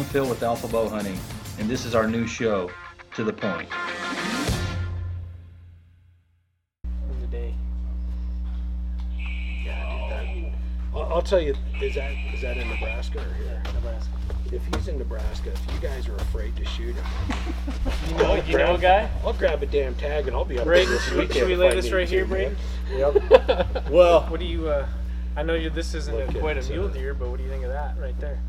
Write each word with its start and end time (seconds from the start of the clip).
I'm 0.00 0.06
Phil 0.06 0.26
with 0.26 0.42
Alpha 0.42 0.66
Bow 0.66 0.88
Hunting, 0.88 1.18
and 1.58 1.68
this 1.68 1.84
is 1.84 1.94
our 1.94 2.08
new 2.08 2.26
show, 2.26 2.70
To 3.16 3.22
the 3.22 3.34
Point. 3.34 3.68
of 6.84 7.20
the 7.20 7.26
day. 7.26 7.54
Yeah, 9.62 10.32
dude, 10.32 10.46
that, 10.46 10.52
I'll, 10.94 11.12
I'll 11.12 11.20
tell 11.20 11.38
you, 11.38 11.54
is 11.82 11.96
that 11.96 12.12
is 12.32 12.40
that 12.40 12.56
in 12.56 12.70
Nebraska 12.70 13.18
or 13.18 13.34
here? 13.34 13.62
Nebraska. 13.74 14.10
If 14.50 14.62
he's 14.74 14.88
in 14.88 14.96
Nebraska, 14.96 15.52
if 15.52 15.74
you 15.74 15.80
guys 15.86 16.08
are 16.08 16.16
afraid 16.16 16.56
to 16.56 16.64
shoot 16.64 16.94
him, 16.96 17.04
You 18.08 18.14
know, 18.16 18.34
you 18.36 18.56
know 18.56 18.76
a 18.76 18.78
guy? 18.78 19.10
I'll 19.22 19.34
grab 19.34 19.62
a 19.62 19.66
damn 19.66 19.94
tag 19.96 20.26
and 20.28 20.34
I'll 20.34 20.46
be 20.46 20.58
up 20.58 20.64
there 20.64 20.86
this 20.86 21.04
should 21.04 21.12
we, 21.12 21.18
weekend. 21.18 21.38
should 21.40 21.48
we 21.48 21.56
lay 21.56 21.74
this 21.74 21.92
right 21.92 22.08
here, 22.08 22.24
man. 22.24 22.56
Braden? 22.88 23.20
Yep. 23.28 23.90
Well, 23.90 24.22
What 24.30 24.40
do 24.40 24.46
you, 24.46 24.66
uh, 24.66 24.88
I 25.36 25.42
know 25.42 25.52
you 25.52 25.68
this 25.68 25.92
isn't 25.92 26.18
a, 26.36 26.40
quite 26.40 26.56
a 26.56 26.66
mule 26.72 26.88
deer, 26.88 27.12
but 27.12 27.28
what 27.28 27.36
do 27.36 27.44
you 27.44 27.50
think 27.50 27.64
of 27.64 27.70
that 27.70 27.98
right 27.98 28.18
there? 28.18 28.40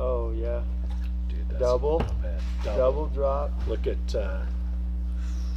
Oh 0.00 0.32
yeah, 0.34 0.62
Dude, 1.28 1.48
that's 1.48 1.60
Double? 1.60 1.98
not 2.00 2.22
bad. 2.22 2.40
Double. 2.64 2.78
double 2.78 3.06
drop. 3.08 3.50
Look 3.66 3.86
at 3.86 4.14
uh, 4.14 4.40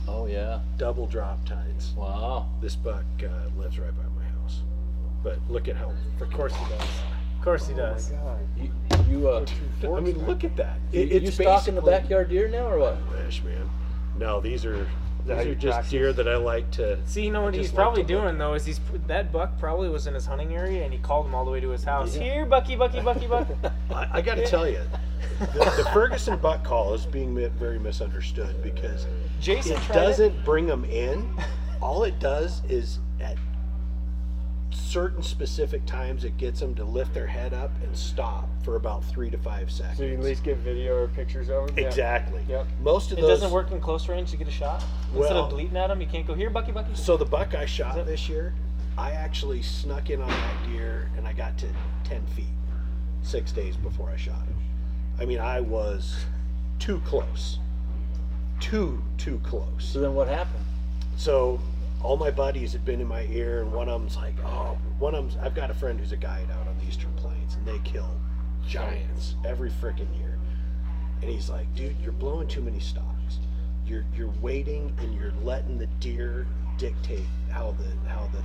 Oh 0.07 0.25
yeah. 0.27 0.59
double 0.77 1.07
drop 1.07 1.45
tines. 1.45 1.93
Wow. 1.95 2.49
This 2.61 2.75
buck 2.75 3.05
uh, 3.23 3.27
lives 3.57 3.79
right 3.79 3.95
by 3.95 4.03
my 4.21 4.25
house. 4.41 4.61
But 5.23 5.39
look 5.49 5.67
at 5.67 5.75
how. 5.77 5.93
Of 6.21 6.31
course 6.31 6.53
he 6.55 6.65
does. 6.65 6.81
Of 7.37 7.43
course 7.43 7.67
he 7.67 7.73
does. 7.73 8.09
God. 8.09 8.39
You, 8.57 8.71
you 9.09 9.29
uh, 9.29 9.45
I 9.95 9.99
mean, 10.01 10.25
look 10.25 10.43
at 10.43 10.55
that. 10.57 10.77
you, 10.91 11.01
It, 11.01 11.09
you 11.23 11.27
it's 11.29 11.35
stalking 11.35 11.75
the 11.75 11.81
basically- 11.81 12.01
backyard 12.01 12.29
deer 12.29 12.47
now 12.49 12.67
or 12.67 12.79
what? 12.79 12.97
Wish, 13.11 13.41
man. 13.43 13.69
No, 14.17 14.39
these 14.41 14.63
are 14.65 14.77
that 14.77 14.85
how 14.85 15.02
these 15.25 15.47
are 15.47 15.55
just 15.55 15.73
practice? 15.75 15.91
deer 15.91 16.13
that 16.13 16.27
I 16.27 16.35
like 16.35 16.69
to. 16.71 16.99
See, 17.05 17.23
you 17.23 17.31
know 17.31 17.43
what 17.43 17.53
he's 17.53 17.65
just 17.65 17.75
like 17.75 17.83
probably 17.83 18.03
doing 18.03 18.37
though 18.37 18.53
is 18.53 18.65
he's 18.65 18.79
that 19.07 19.31
buck 19.31 19.57
probably 19.57 19.89
was 19.89 20.07
in 20.07 20.13
his 20.13 20.25
hunting 20.25 20.53
area 20.53 20.83
and 20.83 20.93
he 20.93 20.99
called 20.99 21.25
him 21.25 21.35
all 21.35 21.45
the 21.45 21.51
way 21.51 21.59
to 21.59 21.69
his 21.69 21.83
house. 21.83 22.15
Yeah. 22.15 22.23
Here, 22.23 22.45
Bucky, 22.45 22.75
Bucky, 22.75 23.01
Bucky, 23.01 23.27
Bucky. 23.27 23.53
I, 23.93 24.07
I 24.13 24.21
got 24.21 24.35
to 24.35 24.45
tell 24.45 24.67
you, 24.67 24.81
the, 25.39 25.73
the 25.77 25.89
Ferguson 25.93 26.37
buck 26.37 26.63
call 26.63 26.93
is 26.93 27.05
being 27.05 27.35
very 27.57 27.79
misunderstood 27.79 28.61
because 28.61 29.07
Jason 29.39 29.77
it 29.77 29.87
doesn't 29.89 30.43
bring 30.43 30.67
them 30.67 30.85
in. 30.85 31.29
All 31.81 32.03
it 32.03 32.19
does 32.19 32.61
is 32.69 32.99
at 33.19 33.37
certain 34.73 35.21
specific 35.23 35.85
times 35.85 36.23
it 36.23 36.37
gets 36.37 36.59
them 36.59 36.75
to 36.75 36.83
lift 36.83 37.13
their 37.13 37.27
head 37.27 37.53
up 37.53 37.71
and 37.83 37.95
stop 37.97 38.47
for 38.63 38.75
about 38.75 39.03
three 39.05 39.29
to 39.29 39.37
five 39.37 39.71
seconds. 39.71 39.97
So 39.97 40.03
you 40.03 40.13
at 40.13 40.19
least 40.21 40.43
get 40.43 40.57
video 40.57 40.95
or 40.97 41.07
pictures 41.07 41.49
of 41.49 41.67
them. 41.67 41.77
Yeah. 41.77 41.85
Exactly. 41.87 42.41
Yep. 42.47 42.67
Most 42.81 43.11
of 43.11 43.17
It 43.17 43.21
those. 43.21 43.39
doesn't 43.39 43.51
work 43.51 43.71
in 43.71 43.79
close 43.81 44.07
range 44.09 44.31
to 44.31 44.37
get 44.37 44.47
a 44.47 44.51
shot. 44.51 44.83
Instead 45.15 45.33
Well- 45.35 45.45
of 45.45 45.49
bleating 45.51 45.77
at 45.77 45.87
them, 45.87 46.01
you 46.01 46.07
can't 46.07 46.25
go 46.27 46.33
here, 46.33 46.49
Bucky, 46.49 46.71
Bucky. 46.71 46.95
So 46.95 47.17
the 47.17 47.25
buck 47.25 47.55
I 47.55 47.65
shot 47.65 47.97
Is 47.97 48.05
this 48.05 48.29
year, 48.29 48.53
I 48.97 49.11
actually 49.11 49.61
snuck 49.61 50.09
in 50.09 50.21
on 50.21 50.29
that 50.29 50.67
deer 50.67 51.09
and 51.17 51.27
I 51.27 51.33
got 51.33 51.57
to 51.59 51.67
ten 52.03 52.25
feet 52.35 52.45
six 53.21 53.51
days 53.51 53.75
before 53.77 54.09
I 54.09 54.17
shot 54.17 54.45
him. 54.45 54.55
I 55.19 55.25
mean, 55.25 55.39
I 55.39 55.61
was 55.61 56.25
too 56.79 56.99
close, 57.05 57.59
too 58.59 59.01
too 59.17 59.39
close. 59.43 59.65
So 59.79 59.99
then 59.99 60.13
what 60.15 60.27
happened? 60.27 60.63
So 61.15 61.59
all 62.03 62.17
my 62.17 62.29
buddies 62.31 62.73
had 62.73 62.85
been 62.85 63.01
in 63.01 63.07
my 63.07 63.23
ear, 63.23 63.61
and 63.61 63.71
one 63.71 63.89
of 63.89 63.99
them's 63.99 64.15
like, 64.17 64.35
"Oh, 64.43 64.77
one 64.99 65.15
of 65.15 65.23
them's." 65.23 65.37
I've 65.43 65.55
got 65.55 65.71
a 65.71 65.73
friend 65.73 65.99
who's 65.99 66.11
a 66.11 66.17
guide 66.17 66.49
out 66.51 66.67
on 66.67 66.77
the 66.77 66.85
Eastern 66.85 67.13
Plains, 67.13 67.55
and 67.55 67.65
they 67.65 67.79
kill 67.79 68.09
giants 68.67 69.35
every 69.45 69.69
freaking 69.69 70.15
year. 70.19 70.37
And 71.21 71.29
he's 71.29 71.49
like, 71.49 71.73
"Dude, 71.75 71.95
you're 72.01 72.11
blowing 72.11 72.47
too 72.47 72.61
many 72.61 72.79
stocks. 72.79 73.39
You're 73.85 74.05
you're 74.15 74.33
waiting, 74.41 74.93
and 74.99 75.15
you're 75.15 75.33
letting 75.43 75.77
the 75.77 75.87
deer 75.87 76.45
dictate 76.77 77.25
how 77.49 77.75
the 77.79 78.09
how 78.09 78.27
the 78.27 78.43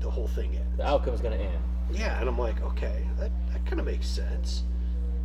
the 0.00 0.10
whole 0.10 0.28
thing 0.28 0.56
ends." 0.56 0.76
The 0.76 0.86
outcome's 0.86 1.20
gonna 1.20 1.36
end. 1.36 1.62
Yeah, 1.90 2.18
and 2.20 2.28
I'm 2.28 2.38
like, 2.38 2.62
okay, 2.62 3.02
that, 3.18 3.30
that 3.52 3.64
kind 3.66 3.80
of 3.80 3.86
makes 3.86 4.06
sense. 4.06 4.64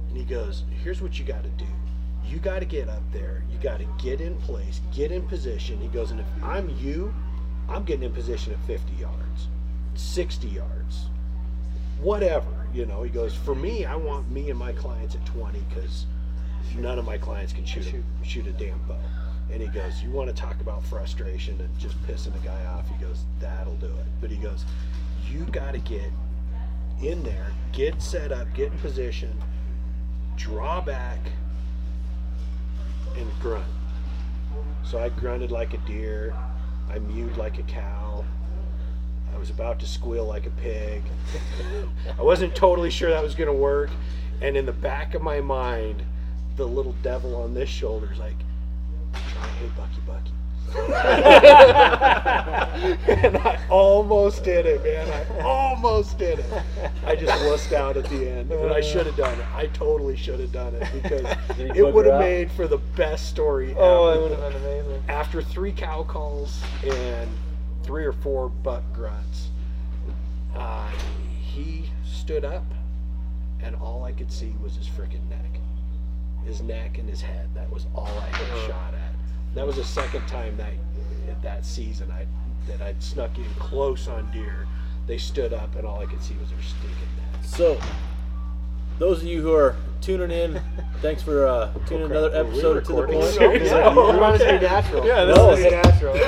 And 0.08 0.18
he 0.18 0.24
goes, 0.24 0.64
here's 0.82 1.02
what 1.02 1.20
you 1.20 1.26
got 1.26 1.44
to 1.44 1.50
do. 1.50 1.68
You 2.26 2.40
got 2.40 2.60
to 2.60 2.66
get 2.66 2.88
up 2.88 3.04
there. 3.12 3.44
You 3.52 3.58
got 3.58 3.80
to 3.80 3.88
get 4.02 4.22
in 4.22 4.38
place, 4.38 4.80
get 4.94 5.12
in 5.12 5.24
position. 5.24 5.80
He 5.82 5.88
goes, 5.88 6.12
and 6.12 6.20
if 6.20 6.26
I'm 6.42 6.70
you, 6.80 7.14
I'm 7.70 7.84
getting 7.84 8.04
in 8.04 8.14
position 8.14 8.54
at 8.54 8.60
50 8.68 8.94
yards, 8.94 9.48
60 9.96 10.48
yards, 10.48 11.08
whatever. 12.02 12.68
You 12.74 12.86
know, 12.86 13.04
he 13.04 13.10
goes, 13.10 13.36
for 13.36 13.56
me, 13.56 13.86
I 13.86 13.96
want 13.96 14.30
me 14.32 14.50
and 14.50 14.60
my 14.60 14.74
clients 14.74 15.16
at 15.16 15.26
20 15.28 15.60
because 15.70 16.06
none 16.76 16.98
of 16.98 17.06
my 17.06 17.18
clients 17.18 17.54
can 17.54 17.66
shoot 17.66 17.86
a, 17.94 18.26
shoot 18.26 18.48
a 18.48 18.52
damn 18.52 18.80
bow. 18.88 18.98
And 19.52 19.62
he 19.62 19.68
goes, 19.68 20.02
you 20.02 20.10
want 20.10 20.30
to 20.30 20.36
talk 20.36 20.60
about 20.62 20.84
frustration 20.84 21.60
and 21.60 21.78
just 21.78 22.02
pissing 22.08 22.36
a 22.36 22.46
guy 22.46 22.66
off? 22.66 22.90
He 22.90 22.96
goes, 23.04 23.26
that'll 23.40 23.76
do 23.76 23.88
it. 23.88 24.06
But 24.20 24.32
he 24.32 24.38
goes, 24.38 24.66
you 25.30 25.46
got 25.46 25.74
to 25.74 25.80
get 25.80 26.10
in 27.02 27.24
there, 27.24 27.48
get 27.72 28.02
set 28.02 28.32
up, 28.32 28.48
get 28.56 28.72
in 28.72 28.78
position, 28.80 29.42
draw 30.38 30.82
back, 30.82 31.20
and 33.16 33.30
grunt. 33.40 33.66
So 34.84 35.00
I 35.00 35.10
grunted 35.10 35.52
like 35.52 35.74
a 35.74 35.78
deer, 35.80 36.34
I 36.90 37.00
mewed 37.00 37.38
like 37.38 37.60
a 37.60 37.64
cow, 37.64 38.24
I 39.34 39.38
was 39.38 39.50
about 39.50 39.80
to 39.80 39.88
squeal 39.88 40.26
like 40.26 40.46
a 40.46 40.52
pig. 40.52 41.02
I 42.20 42.22
wasn't 42.22 42.56
totally 42.56 42.92
sure 42.92 43.10
that 43.10 43.24
was 43.24 43.36
going 43.36 43.48
to 43.48 43.54
work. 43.54 43.90
And 44.42 44.56
in 44.56 44.66
the 44.66 44.74
back 44.74 45.16
of 45.16 45.22
my 45.22 45.42
mind, 45.42 46.04
the 46.56 46.68
little 46.68 46.96
devil 47.02 47.36
on 47.36 47.54
this 47.54 47.70
shoulder 47.70 48.12
is 48.12 48.20
like, 48.20 48.38
hey, 49.14 49.70
Bucky, 49.76 50.02
Bucky. 50.06 50.32
And 53.08 53.38
I 53.38 53.60
almost 53.70 54.44
did 54.44 54.66
it, 54.66 54.84
man. 54.84 55.08
I 55.10 55.42
almost 55.42 56.18
did 56.18 56.40
it. 56.40 56.64
I 57.06 57.16
just 57.16 57.32
wussed 57.44 57.74
out 57.74 57.98
at 57.98 58.06
the 58.06 58.30
end, 58.30 58.52
and 58.52 58.72
I 58.72 58.82
should 58.82 59.06
have 59.06 59.16
done 59.16 59.40
it. 59.40 59.46
I 59.54 59.68
totally 59.68 60.16
should 60.16 60.40
have 60.40 60.52
done 60.52 60.74
it 60.76 60.88
because 60.94 61.26
it 61.58 61.94
would 61.94 62.06
have 62.06 62.20
made 62.20 62.52
for 62.52 62.68
the 62.68 62.78
best 62.78 63.30
story 63.30 63.76
oh, 63.78 64.08
ever. 64.08 64.20
it 64.20 64.22
would 64.24 64.32
have 64.40 64.52
been 64.52 64.62
amazing. 64.62 65.04
After 65.08 65.42
three 65.42 65.72
cow 65.72 66.04
calls 66.04 66.62
and 66.84 67.30
three 67.84 68.06
or 68.06 68.14
four 68.14 68.50
buck 68.50 68.84
grunts, 68.94 69.50
uh, 70.56 70.90
he 71.42 71.90
stood 72.06 72.46
up, 72.46 72.66
and 73.62 73.76
all 73.76 74.04
I 74.04 74.12
could 74.12 74.32
see 74.32 74.56
was 74.62 74.76
his 74.76 74.88
freaking 74.88 75.30
neck, 75.30 75.60
his 76.46 76.62
neck 76.62 76.98
and 76.98 77.10
his 77.10 77.22
head. 77.22 77.54
That 77.54 77.70
was 77.72 77.86
all 77.94 78.08
I 78.08 78.36
had 78.36 78.68
shot 78.68 78.94
at. 78.94 79.13
That 79.56 79.66
was 79.68 79.76
the 79.76 79.84
second 79.84 80.28
time 80.28 80.58
that 80.58 80.74
that 81.42 81.66
season 81.66 82.10
I 82.12 82.26
that 82.72 82.82
I'd 82.82 83.02
snuck 83.04 83.38
in 83.38 83.46
close 83.60 84.08
on 84.08 84.32
deer. 84.32 84.68
They 85.08 85.18
stood 85.18 85.52
up, 85.54 85.76
and 85.76 85.86
all 85.86 86.00
I 86.00 86.06
could 86.06 86.24
see 86.24 86.34
was 86.36 86.50
their 86.50 86.62
stinking 86.62 86.90
neck. 87.34 87.44
So, 87.44 87.78
those 89.00 89.22
of 89.22 89.28
you 89.28 89.42
who 89.42 89.54
are 89.54 89.76
tuning 90.00 90.32
in, 90.32 90.62
thanks 91.02 91.22
for 91.22 91.46
uh, 91.46 91.74
tuning 91.86 92.04
in 92.04 92.08
crap, 92.12 92.20
another 92.32 92.36
episode 92.48 92.86
To 92.86 92.94
the? 92.94 93.04
Point. 93.08 93.24
Seriously? 93.34 93.68
Yeah, 93.68 93.92
you 93.94 94.18
want 94.20 94.36
to 94.38 94.40
stay 94.40 94.60
natural. 94.62 95.06
Yeah, 95.06 95.26
this 95.26 95.38
this 95.38 95.60
is 95.60 95.66
is- 95.66 95.72
natural. 95.72 96.14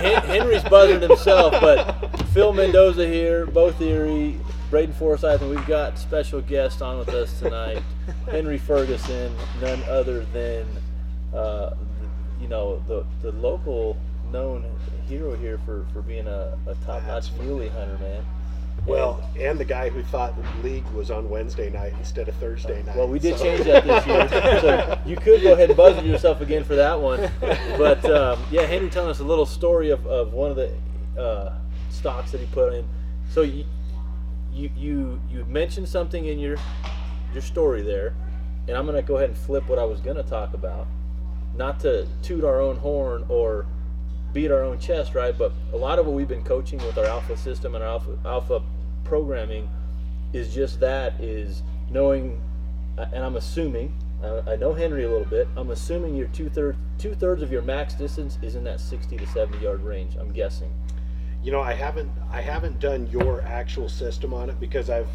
Hey, 0.00 0.14
Henry's 0.26 0.62
buzzing 0.64 1.00
himself, 1.00 1.52
but 1.60 1.92
Phil 2.34 2.52
Mendoza 2.52 3.06
here, 3.06 3.46
both 3.46 3.80
Erie, 3.80 4.38
Braden 4.70 4.94
Forsyth, 4.94 5.40
and 5.40 5.50
we've 5.50 5.66
got 5.66 5.98
special 5.98 6.40
guest 6.42 6.82
on 6.82 6.98
with 6.98 7.08
us 7.10 7.38
tonight, 7.38 7.82
Henry 8.30 8.58
Ferguson, 8.58 9.34
none 9.62 9.82
other 9.84 10.24
than, 10.26 10.66
uh, 11.34 11.74
you 12.40 12.48
know, 12.48 12.82
the 12.88 13.04
the 13.22 13.32
local 13.32 13.96
known 14.32 14.64
hero 15.08 15.34
here 15.34 15.58
for, 15.66 15.84
for 15.92 16.02
being 16.02 16.26
a, 16.26 16.56
a 16.66 16.74
top 16.86 17.02
notch 17.06 17.32
muley 17.32 17.68
hunter, 17.68 17.98
man. 17.98 18.24
Well, 18.86 19.22
and 19.38 19.58
the 19.58 19.64
guy 19.64 19.90
who 19.90 20.02
thought 20.04 20.34
the 20.36 20.68
league 20.68 20.86
was 20.92 21.10
on 21.10 21.28
Wednesday 21.28 21.68
night 21.68 21.92
instead 21.98 22.28
of 22.28 22.34
Thursday 22.36 22.82
night. 22.82 22.96
Well, 22.96 23.08
we 23.08 23.18
did 23.18 23.36
so- 23.36 23.44
change 23.44 23.64
that 23.64 23.84
this 23.84 24.06
year, 24.06 24.60
so 24.60 24.98
you 25.04 25.16
could 25.16 25.42
go 25.42 25.52
ahead 25.52 25.70
and 25.70 25.76
buzz 25.76 26.02
yourself 26.04 26.40
again 26.40 26.64
for 26.64 26.76
that 26.76 26.98
one. 26.98 27.30
But 27.40 28.04
um, 28.06 28.42
yeah, 28.50 28.62
Henry 28.62 28.88
telling 28.88 29.10
us 29.10 29.20
a 29.20 29.24
little 29.24 29.46
story 29.46 29.90
of, 29.90 30.06
of 30.06 30.32
one 30.32 30.50
of 30.50 30.56
the 30.56 30.72
uh, 31.20 31.58
stocks 31.90 32.30
that 32.32 32.40
he 32.40 32.46
put 32.46 32.72
in. 32.72 32.88
So 33.30 33.42
you 33.42 33.64
you 34.52 34.70
you 34.76 35.20
you 35.30 35.44
mentioned 35.44 35.88
something 35.88 36.24
in 36.24 36.38
your 36.38 36.56
your 37.32 37.42
story 37.42 37.82
there, 37.82 38.14
and 38.66 38.76
I'm 38.76 38.86
gonna 38.86 39.02
go 39.02 39.16
ahead 39.16 39.28
and 39.30 39.38
flip 39.38 39.68
what 39.68 39.78
I 39.78 39.84
was 39.84 40.00
gonna 40.00 40.22
talk 40.22 40.54
about. 40.54 40.86
Not 41.60 41.78
to 41.80 42.06
toot 42.22 42.42
our 42.42 42.58
own 42.58 42.76
horn 42.78 43.26
or 43.28 43.66
beat 44.32 44.50
our 44.50 44.62
own 44.62 44.78
chest, 44.78 45.14
right? 45.14 45.36
But 45.36 45.52
a 45.74 45.76
lot 45.76 45.98
of 45.98 46.06
what 46.06 46.14
we've 46.14 46.26
been 46.26 46.42
coaching 46.42 46.78
with 46.86 46.96
our 46.96 47.04
alpha 47.04 47.36
system 47.36 47.74
and 47.74 47.84
our 47.84 47.90
alpha 47.90 48.18
alpha 48.24 48.62
programming 49.04 49.68
is 50.32 50.54
just 50.54 50.80
that 50.80 51.20
is 51.20 51.62
knowing 51.90 52.40
uh, 52.96 53.06
and 53.12 53.24
i'm 53.24 53.36
assuming 53.36 53.92
I- 54.22 54.56
know 54.56 54.72
henry 54.72 55.04
a 55.04 55.10
little 55.10 55.26
bit 55.26 55.48
i'm 55.56 55.70
assuming 55.70 56.14
your 56.14 56.28
two-thirds 56.28 56.78
two-thirds 56.98 57.42
of 57.42 57.50
your 57.50 57.62
max 57.62 57.94
distance 57.94 58.38
is 58.40 58.54
in 58.54 58.62
that 58.64 58.80
60 58.80 59.16
to 59.18 59.26
70 59.26 59.58
yard 59.58 59.82
range 59.82 60.16
i'm 60.16 60.32
guessing 60.32 60.72
You 61.42 61.52
know, 61.52 61.60
I 61.60 61.72
haven't 61.72 62.10
I 62.30 62.40
haven't 62.40 62.78
done 62.80 63.06
your 63.10 63.42
actual 63.42 63.88
system 63.88 64.32
on 64.32 64.50
it 64.50 64.60
because 64.60 64.88
I've 64.90 65.08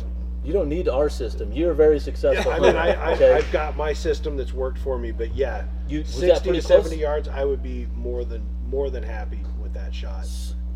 you 0.46 0.54
don't 0.54 0.70
need 0.70 0.88
our 0.88 1.10
system 1.10 1.52
you're 1.52 1.74
very 1.74 2.00
successful 2.00 2.52
I 2.52 2.60
mean 2.60 2.76
I, 2.76 2.94
I, 2.94 3.14
okay? 3.14 3.34
I've 3.34 3.52
got 3.52 3.76
my 3.76 3.94
system 3.94 4.38
that's 4.38 4.54
worked 4.54 4.78
for 4.80 4.98
me, 4.98 5.12
but 5.12 5.36
yeah, 5.36 5.66
You- 5.88 6.04
sixty 6.04 6.52
to 6.52 6.62
seventy 6.62 6.90
close? 6.90 7.00
yards, 7.00 7.28
I 7.28 7.44
would 7.44 7.64
be 7.64 7.88
more 7.96 8.24
than 8.24 8.44
more 8.70 8.90
than 8.90 9.04
happy 9.04 9.40
with 9.62 9.74
that 9.74 9.94
shot 9.94 10.28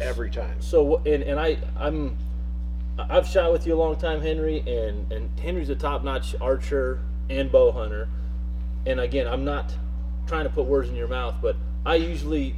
every 0.02 0.30
time. 0.30 0.62
so 0.62 0.98
and, 1.06 1.24
and 1.24 1.40
i 1.40 1.58
i'm 1.78 2.18
I- 2.98 3.18
I've 3.18 3.28
shot 3.28 3.52
with 3.54 3.66
you 3.66 3.74
a 3.76 3.80
long 3.80 3.96
time, 3.98 4.22
Henry, 4.22 4.60
and 4.60 5.12
and 5.12 5.40
Henry's 5.40 5.70
a 5.70 5.76
top-notch 5.76 6.36
archer 6.42 7.00
and 7.30 7.50
bow 7.52 7.72
hunter. 7.72 8.10
And 8.86 9.00
again, 9.00 9.26
I'm 9.28 9.46
not 9.46 9.74
trying 10.28 10.44
to 10.46 10.50
put 10.50 10.66
words 10.66 10.90
in 10.90 10.96
your 10.96 11.08
mouth, 11.08 11.36
but 11.42 11.56
I 11.86 11.96
usually 11.96 12.56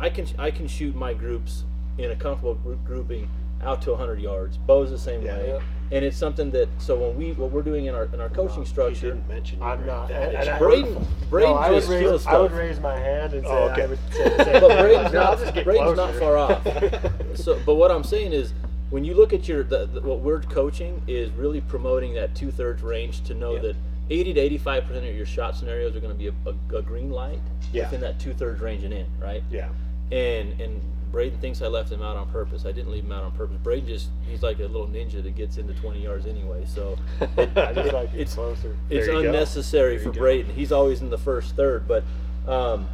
I 0.00 0.10
can 0.10 0.26
I 0.38 0.50
can 0.50 0.66
shoot 0.66 0.94
my 0.96 1.14
groups 1.14 1.64
in 1.96 2.10
a 2.10 2.16
comfortable 2.16 2.54
group 2.54 2.84
grouping 2.84 3.28
out 3.62 3.82
to 3.82 3.90
100 3.90 4.20
yards. 4.20 4.56
Bow's 4.58 4.90
the 4.90 4.98
same 4.98 5.22
Yeah. 5.22 5.36
way, 5.38 5.46
Yep. 5.48 5.62
And 5.90 6.04
it's 6.04 6.16
something 6.16 6.50
that 6.50 6.68
so 6.78 6.96
when 6.96 7.16
we 7.16 7.32
what 7.32 7.50
we're 7.50 7.62
doing 7.62 7.86
in 7.86 7.94
our 7.94 8.04
in 8.12 8.20
our 8.20 8.28
coaching 8.28 8.62
He 8.62 8.68
structure, 8.68 9.10
didn't 9.12 9.26
mention 9.28 9.58
you, 9.58 9.64
I'm 9.64 9.84
not. 9.86 10.08
That 10.08 10.22
and- 10.28 10.36
and 10.36 10.48
I- 10.50 10.58
Braden. 10.58 11.06
Braden 11.30 11.50
no, 11.50 11.56
I 11.56 11.70
would 11.70 11.76
just 11.80 11.88
raise. 11.90 12.00
kills 12.02 12.26
I 12.26 12.38
would 12.38 12.50
stuff. 12.50 12.58
raise 12.58 12.80
my 12.80 12.96
hand 12.98 13.32
and 13.34 13.46
oh, 13.46 13.48
say, 13.48 13.54
Oh, 13.54 13.68
okay. 13.72 13.82
I 13.82 13.86
would 13.86 13.98
say, 14.12 14.36
say 14.44 14.60
but 14.60 14.78
Braden's 14.80 15.12
no, 15.14 15.20
I'll 15.20 15.30
not 15.32 15.38
just 15.40 15.54
get 15.54 15.64
Braden's 15.64 15.96
not 15.96 16.14
closer. 16.14 16.20
far 16.20 16.36
off. 16.36 17.34
so, 17.36 17.60
but 17.66 17.74
what 17.76 17.90
I'm 17.90 18.04
saying 18.04 18.32
is, 18.32 18.52
when 18.90 19.04
you 19.04 19.14
look 19.14 19.32
at 19.32 19.46
your 19.48 19.62
the, 19.64 19.86
the, 19.86 20.00
what 20.00 20.20
we're 20.20 20.40
coaching 20.42 21.02
is 21.06 21.30
really 21.32 21.60
promoting 21.62 22.14
that 22.14 22.34
two 22.34 22.50
thirds 22.50 22.82
range 22.82 23.22
to 23.24 23.34
know 23.34 23.54
Yeah. 23.54 23.60
that 23.62 23.76
80 24.10 24.34
to 24.34 24.40
85 24.40 24.84
percent 24.86 25.06
of 25.06 25.14
your 25.14 25.26
shot 25.26 25.54
scenarios 25.56 25.94
are 25.94 26.00
going 26.00 26.12
to 26.12 26.18
be 26.18 26.28
a, 26.28 26.34
a, 26.46 26.78
a 26.78 26.82
green 26.82 27.10
light 27.10 27.38
Yeah. 27.72 27.84
within 27.84 28.00
that 28.02 28.18
two 28.18 28.32
thirds 28.32 28.60
range 28.62 28.84
and 28.84 28.94
in, 28.94 29.06
right? 29.20 29.42
Yeah. 29.50 29.68
And 30.10 30.58
and 30.60 30.80
Braden 31.10 31.38
thinks 31.40 31.62
I 31.62 31.66
left 31.68 31.90
him 31.90 32.02
out 32.02 32.16
on 32.16 32.28
purpose. 32.30 32.66
I 32.66 32.72
didn't 32.72 32.92
leave 32.92 33.04
him 33.04 33.12
out 33.12 33.24
on 33.24 33.32
purpose. 33.32 33.56
Braden 33.62 33.88
just 33.88 34.08
he's 34.28 34.42
like 34.42 34.58
a 34.58 34.62
little 34.66 34.86
ninja 34.86 35.22
that 35.22 35.34
gets 35.34 35.56
into 35.58 35.72
20 35.74 36.02
yards 36.02 36.26
anyway. 36.26 36.64
So 36.66 36.96
I 37.20 37.72
just 37.72 37.92
like 37.92 38.10
It's- 38.14 38.34
closer. 38.34 38.76
it's 38.90 39.06
There 39.06 39.16
unnecessary 39.18 39.98
for 39.98 40.08
you 40.08 40.12
go. 40.12 40.20
Braden. 40.20 40.54
He's 40.54 40.72
always 40.72 41.00
in 41.00 41.10
the 41.10 41.18
first 41.18 41.56
third, 41.56 41.88
but 41.88 42.04
um, 42.46 42.88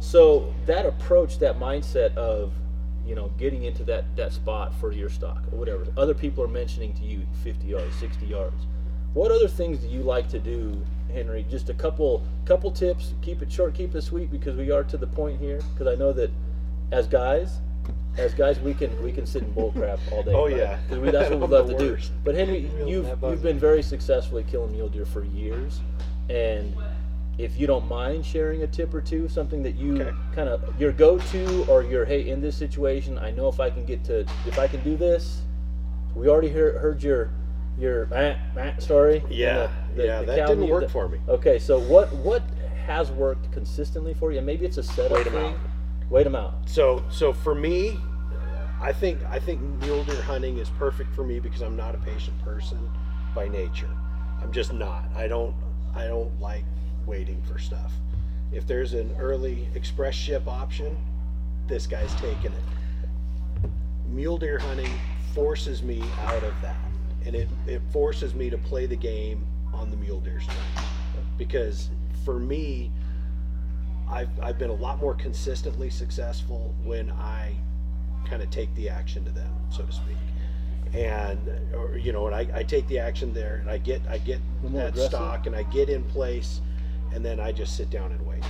so 0.00 0.52
that 0.66 0.86
approach, 0.86 1.38
that 1.38 1.58
mindset 1.58 2.14
of 2.16 2.52
you 3.06 3.14
know 3.14 3.30
getting 3.38 3.64
into 3.64 3.82
that 3.84 4.04
that 4.16 4.32
spot 4.32 4.74
for 4.80 4.92
your 4.92 5.08
stock 5.08 5.42
or 5.52 5.58
whatever. 5.58 5.86
Other 5.96 6.14
people 6.14 6.44
are 6.44 6.48
mentioning 6.48 6.92
to 6.94 7.02
you 7.04 7.22
50 7.42 7.66
yards, 7.66 7.94
60 7.96 8.26
yards. 8.26 8.66
What 9.14 9.32
other 9.32 9.48
things 9.48 9.78
do 9.80 9.88
you 9.88 10.02
like 10.02 10.28
to 10.30 10.38
do, 10.38 10.80
Henry? 11.12 11.44
Just 11.50 11.68
a 11.70 11.74
couple 11.74 12.22
couple 12.44 12.70
tips. 12.70 13.14
Keep 13.22 13.42
it 13.42 13.50
short, 13.50 13.74
keep 13.74 13.94
it 13.94 14.02
sweet, 14.02 14.30
because 14.30 14.56
we 14.56 14.70
are 14.70 14.84
to 14.84 14.96
the 14.96 15.06
point 15.06 15.40
here. 15.40 15.60
Because 15.74 15.86
I 15.88 15.96
know 15.96 16.12
that 16.12 16.30
as 16.92 17.06
guys. 17.06 17.58
As 18.16 18.34
guys, 18.34 18.58
we 18.60 18.74
can 18.74 18.90
we 19.02 19.12
can 19.12 19.24
sit 19.24 19.42
in 19.42 19.52
bull 19.52 19.72
crap 19.72 19.98
all 20.10 20.22
day. 20.22 20.32
Oh, 20.32 20.48
right? 20.48 20.56
yeah. 20.56 20.78
'Cause 20.88 20.98
we, 20.98 21.10
that's 21.10 21.30
what 21.30 21.40
we 21.40 21.46
love 21.46 21.68
the 21.68 21.76
to 21.78 21.96
do. 21.96 22.02
But 22.24 22.34
Henry, 22.34 22.70
you've 22.84 23.06
you've 23.22 23.42
been 23.42 23.58
very 23.58 23.82
successfully 23.82 24.44
killing 24.44 24.72
mule 24.72 24.88
deer 24.88 25.06
for 25.06 25.24
years, 25.24 25.80
and 26.28 26.74
if 27.38 27.58
you 27.58 27.66
don't 27.66 27.86
mind 27.88 28.26
sharing 28.26 28.62
a 28.64 28.66
tip 28.66 28.92
or 28.92 29.00
two, 29.00 29.28
something 29.28 29.62
that 29.62 29.76
you 29.76 29.94
Okay. 30.02 30.10
kind 30.34 30.48
of 30.48 30.78
your 30.78 30.92
go-to 30.92 31.64
or 31.70 31.82
your 31.84 32.04
hey 32.04 32.28
in 32.28 32.40
this 32.40 32.56
situation, 32.56 33.16
I 33.18 33.30
know 33.30 33.48
if 33.48 33.60
I 33.60 33.70
can 33.70 33.84
get 33.86 34.02
to 34.04 34.20
if 34.46 34.58
I 34.58 34.66
can 34.66 34.82
do 34.82 34.96
this. 34.96 35.42
We 36.16 36.28
already 36.28 36.48
heard, 36.48 36.76
heard 36.76 37.02
your 37.02 37.30
your 37.78 38.06
Matt, 38.06 38.54
Matt 38.56 38.82
story. 38.82 39.22
Yeah. 39.30 39.68
the- 39.94 40.02
the- 40.02 40.06
yeah. 40.06 40.20
the 40.20 40.26
that 40.26 40.48
didn't 40.48 40.68
work 40.68 40.82
that- 40.82 40.90
for 40.90 41.08
me. 41.08 41.20
Okay, 41.28 41.60
so 41.60 41.78
what 41.78 42.12
what 42.16 42.42
has 42.86 43.12
worked 43.12 43.50
consistently 43.52 44.12
for 44.14 44.32
you? 44.32 44.38
And 44.38 44.46
maybe 44.46 44.66
it's 44.66 44.78
a 44.78 44.82
setup 44.82 45.12
Wait 45.18 45.26
'em 45.28 45.32
thing. 45.32 45.54
Wait 46.10 46.24
them 46.24 46.34
out. 46.34 46.54
So 46.66 47.04
so 47.08 47.32
for 47.32 47.54
me, 47.54 47.98
I 48.80 48.92
think 48.92 49.22
I 49.30 49.38
think 49.38 49.60
mule 49.82 50.04
deer 50.04 50.20
hunting 50.22 50.58
is 50.58 50.68
perfect 50.70 51.14
for 51.14 51.24
me 51.24 51.38
because 51.40 51.62
I'm 51.62 51.76
not 51.76 51.94
a 51.94 51.98
patient 51.98 52.38
person 52.42 52.90
by 53.34 53.48
nature. 53.48 53.90
I'm 54.42 54.52
just 54.52 54.72
not. 54.72 55.04
I 55.16 55.28
don't 55.28 55.54
I 55.94 56.06
don't 56.06 56.38
like 56.40 56.64
waiting 57.06 57.40
for 57.42 57.58
stuff. 57.58 57.92
If 58.52 58.66
there's 58.66 58.94
an 58.94 59.14
early 59.18 59.68
express 59.74 60.14
ship 60.14 60.48
option, 60.48 60.96
this 61.68 61.86
guy's 61.86 62.12
taking 62.16 62.52
it. 62.52 63.70
Mule 64.08 64.38
deer 64.38 64.58
hunting 64.58 64.92
forces 65.34 65.82
me 65.82 66.02
out 66.22 66.42
of 66.42 66.60
that. 66.62 66.76
And 67.24 67.36
it, 67.36 67.48
it 67.66 67.80
forces 67.92 68.34
me 68.34 68.50
to 68.50 68.58
play 68.58 68.86
the 68.86 68.96
game 68.96 69.46
on 69.72 69.90
the 69.90 69.96
mule 69.96 70.20
deer 70.20 70.40
strength. 70.40 70.84
Because 71.38 71.90
for 72.24 72.40
me, 72.40 72.90
I've, 74.10 74.28
I've 74.40 74.58
been 74.58 74.70
a 74.70 74.74
lot 74.74 74.98
more 74.98 75.14
consistently 75.14 75.88
successful 75.90 76.74
when 76.82 77.10
I 77.12 77.54
kind 78.28 78.42
of 78.42 78.50
take 78.50 78.74
the 78.74 78.88
action 78.88 79.24
to 79.24 79.30
them, 79.30 79.52
so 79.70 79.84
to 79.84 79.92
speak. 79.92 80.16
And 80.92 81.48
or 81.74 81.96
you 81.96 82.12
know, 82.12 82.26
and 82.26 82.34
I, 82.34 82.48
I 82.52 82.62
take 82.64 82.88
the 82.88 82.98
action 82.98 83.32
there, 83.32 83.56
and 83.56 83.70
I 83.70 83.78
get 83.78 84.02
I 84.08 84.18
get 84.18 84.40
that 84.64 84.88
aggressive? 84.88 85.10
stock, 85.10 85.46
and 85.46 85.54
I 85.54 85.62
get 85.64 85.88
in 85.88 86.02
place, 86.04 86.60
and 87.14 87.24
then 87.24 87.38
I 87.38 87.52
just 87.52 87.76
sit 87.76 87.90
down 87.90 88.10
and 88.10 88.26
wait. 88.26 88.42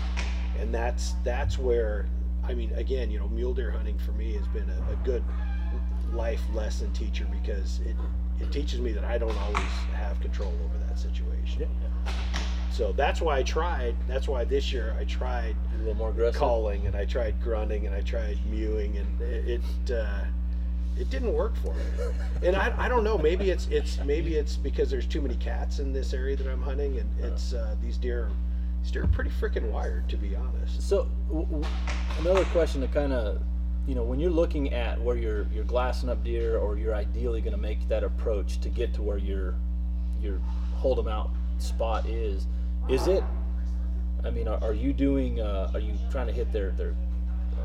And 0.59 0.75
that's 0.75 1.12
that's 1.23 1.59
where 1.59 2.09
I 2.45 2.55
mean, 2.55 2.73
again, 2.75 3.11
you 3.11 3.19
know, 3.19 3.29
mule 3.29 3.53
deer 3.53 3.71
hunting 3.71 3.99
for 3.99 4.12
me 4.12 4.33
has 4.35 4.47
been 4.49 4.69
a, 4.71 4.93
a 4.93 4.97
good 5.05 5.23
life 6.15 6.41
lesson 6.55 6.93
teacher 6.93 7.27
because 7.31 7.81
it 7.81 7.95
it 8.41 8.51
teaches 8.51 8.81
me 8.81 8.93
that 8.93 9.05
I 9.05 9.19
don't 9.19 9.37
always 9.37 9.71
have 9.95 10.19
control 10.21 10.53
over 10.65 10.79
that 10.89 10.99
situation. 10.99 11.69
So 12.81 12.93
that's 12.93 13.21
why 13.21 13.37
I 13.37 13.43
tried. 13.43 13.94
That's 14.09 14.27
why 14.27 14.44
this 14.44 14.73
year 14.73 14.97
I 14.99 15.05
tried 15.05 15.55
A 15.75 15.79
little 15.81 15.97
more 15.97 16.09
aggressive. 16.09 16.41
calling 16.41 16.87
and 16.87 16.97
I 16.97 17.05
tried 17.05 17.38
grunting 17.43 17.87
and 17.87 17.94
I 17.94 18.00
tried 18.00 18.38
mewing 18.47 18.97
and 18.97 19.21
it 19.21 19.61
it, 19.87 19.93
uh, 19.94 20.25
it 20.99 21.11
didn't 21.11 21.35
work 21.35 21.55
for 21.56 21.75
me. 21.75 21.82
And 22.43 22.56
I, 22.56 22.73
I 22.79 22.88
don't 22.88 23.05
know. 23.05 23.19
Maybe 23.19 23.50
it's 23.50 23.67
it's 23.67 24.03
maybe 24.06 24.37
it's 24.37 24.56
because 24.56 24.88
there's 24.91 25.05
too 25.06 25.21
many 25.21 25.35
cats 25.35 25.79
in 25.79 25.93
this 25.93 26.15
area 26.15 26.37
that 26.37 26.47
I'm 26.47 26.62
hunting 26.62 26.97
and 26.99 27.06
it's 27.23 27.53
uh, 27.53 27.77
these 27.82 27.99
deer 27.99 28.31
these 28.81 28.91
deer 28.93 29.05
are 29.05 29.09
pretty 29.09 29.29
freaking 29.29 29.71
wired 29.71 30.09
to 30.09 30.17
be 30.17 30.35
honest. 30.35 30.81
So 30.81 31.06
w- 31.29 31.44
w- 31.49 31.67
another 32.21 32.47
question 32.47 32.81
to 32.81 32.88
kind 32.88 33.12
of, 33.12 33.43
you 33.87 33.94
know, 33.94 34.05
when 34.05 34.19
you're 34.19 34.31
looking 34.31 34.73
at 34.73 34.99
where 34.99 35.17
you're 35.19 35.47
you're 35.53 35.65
glassing 35.65 36.09
up 36.09 36.25
deer, 36.25 36.56
or 36.56 36.79
you're 36.79 36.94
ideally 36.94 37.43
going 37.43 37.55
to 37.55 37.61
make 37.61 37.87
that 37.88 38.05
approach 38.05 38.59
to 38.62 38.71
get 38.71 38.94
to 38.94 39.03
where 39.03 39.19
your 39.19 39.55
your 40.23 40.41
them 40.97 41.09
out 41.09 41.29
spot 41.59 42.06
is, 42.06 42.47
is 42.90 43.06
it? 43.06 43.22
I 44.25 44.31
mean, 44.31 44.48
are, 44.48 44.62
are 44.62 44.75
you 44.75 44.92
doing? 44.92 45.40
Uh, 45.40 45.70
are 45.72 45.81
you 45.81 45.94
trying 46.10 46.26
to 46.26 46.32
hit 46.32 46.52
their 46.52 46.70
their 46.72 46.94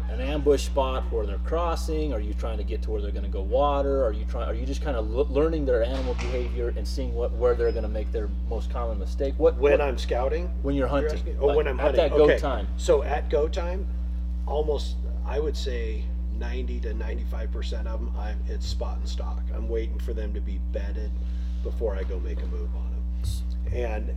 an 0.09 0.21
ambush 0.21 0.65
spot 0.65 1.03
where 1.11 1.25
they're 1.25 1.39
crossing? 1.39 2.13
Are 2.13 2.19
you 2.19 2.33
trying 2.35 2.57
to 2.57 2.63
get 2.63 2.81
to 2.83 2.91
where 2.91 3.01
they're 3.01 3.11
going 3.11 3.25
to 3.25 3.29
go 3.31 3.41
water? 3.41 4.05
Are 4.05 4.13
you 4.13 4.23
trying? 4.25 4.47
Are 4.47 4.53
you 4.53 4.65
just 4.65 4.81
kind 4.81 4.95
of 4.95 5.13
l- 5.13 5.27
learning 5.29 5.65
their 5.65 5.83
animal 5.83 6.13
behavior 6.15 6.73
and 6.77 6.87
seeing 6.87 7.13
what 7.13 7.31
where 7.33 7.55
they're 7.55 7.71
going 7.71 7.83
to 7.83 7.89
make 7.89 8.11
their 8.11 8.29
most 8.47 8.69
common 8.69 8.99
mistake? 8.99 9.33
What 9.37 9.57
When 9.57 9.71
what- 9.73 9.81
I'm 9.81 9.97
scouting, 9.97 10.49
when 10.61 10.75
you're 10.75 10.87
you're 10.87 10.89
hunting? 10.89 11.17
asking? 11.19 11.37
oh, 11.41 11.47
Like, 11.47 11.57
when 11.57 11.67
I'm 11.67 11.79
at 11.79 11.83
hunting, 11.95 12.01
that 12.09 12.11
go 12.17 12.23
okay. 12.25 12.37
time. 12.37 12.67
So 12.77 13.03
at 13.03 13.29
go 13.29 13.47
time, 13.47 13.87
almost 14.45 14.95
I 15.25 15.39
would 15.39 15.57
say 15.57 16.03
90 16.37 16.79
to 16.81 16.93
95 16.93 17.51
percent 17.51 17.87
of 17.87 17.99
them, 17.99 18.13
I'm 18.17 18.39
it's 18.47 18.65
spot 18.67 18.97
and 18.99 19.09
stock. 19.09 19.41
I'm 19.53 19.67
waiting 19.67 19.99
for 19.99 20.13
them 20.13 20.33
to 20.35 20.39
be 20.39 20.59
bedded 20.71 21.11
before 21.63 21.95
I 21.95 22.03
go 22.03 22.19
make 22.19 22.41
a 22.41 22.45
move 22.47 22.69
on 22.75 22.91
them. 22.91 23.73
And 23.73 24.11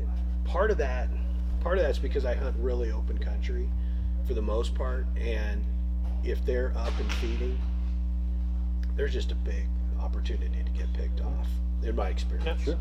part 0.49 0.71
of 0.71 0.79
that, 0.79 1.09
part 1.61 1.79
of 1.79 1.85
that's 1.85 1.99
because 1.99 2.25
I 2.25 2.35
hunt 2.35 2.57
really 2.59 2.91
open 2.91 3.19
country, 3.19 3.69
for 4.27 4.35
the 4.35 4.43
most 4.43 4.75
part. 4.75 5.07
And 5.21 5.65
if 6.25 6.45
they're 6.45 6.73
up 6.77 6.99
and 6.99 7.13
feeding, 7.15 7.59
there's 8.97 9.13
just 9.13 9.31
a 9.31 9.37
big 9.37 9.67
opportunity 10.01 10.63
to 10.65 10.71
get 10.71 10.93
picked 10.95 11.21
off, 11.21 11.47
in 11.83 11.95
my 11.95 12.09
experience. 12.09 12.63
Sure. 12.63 12.77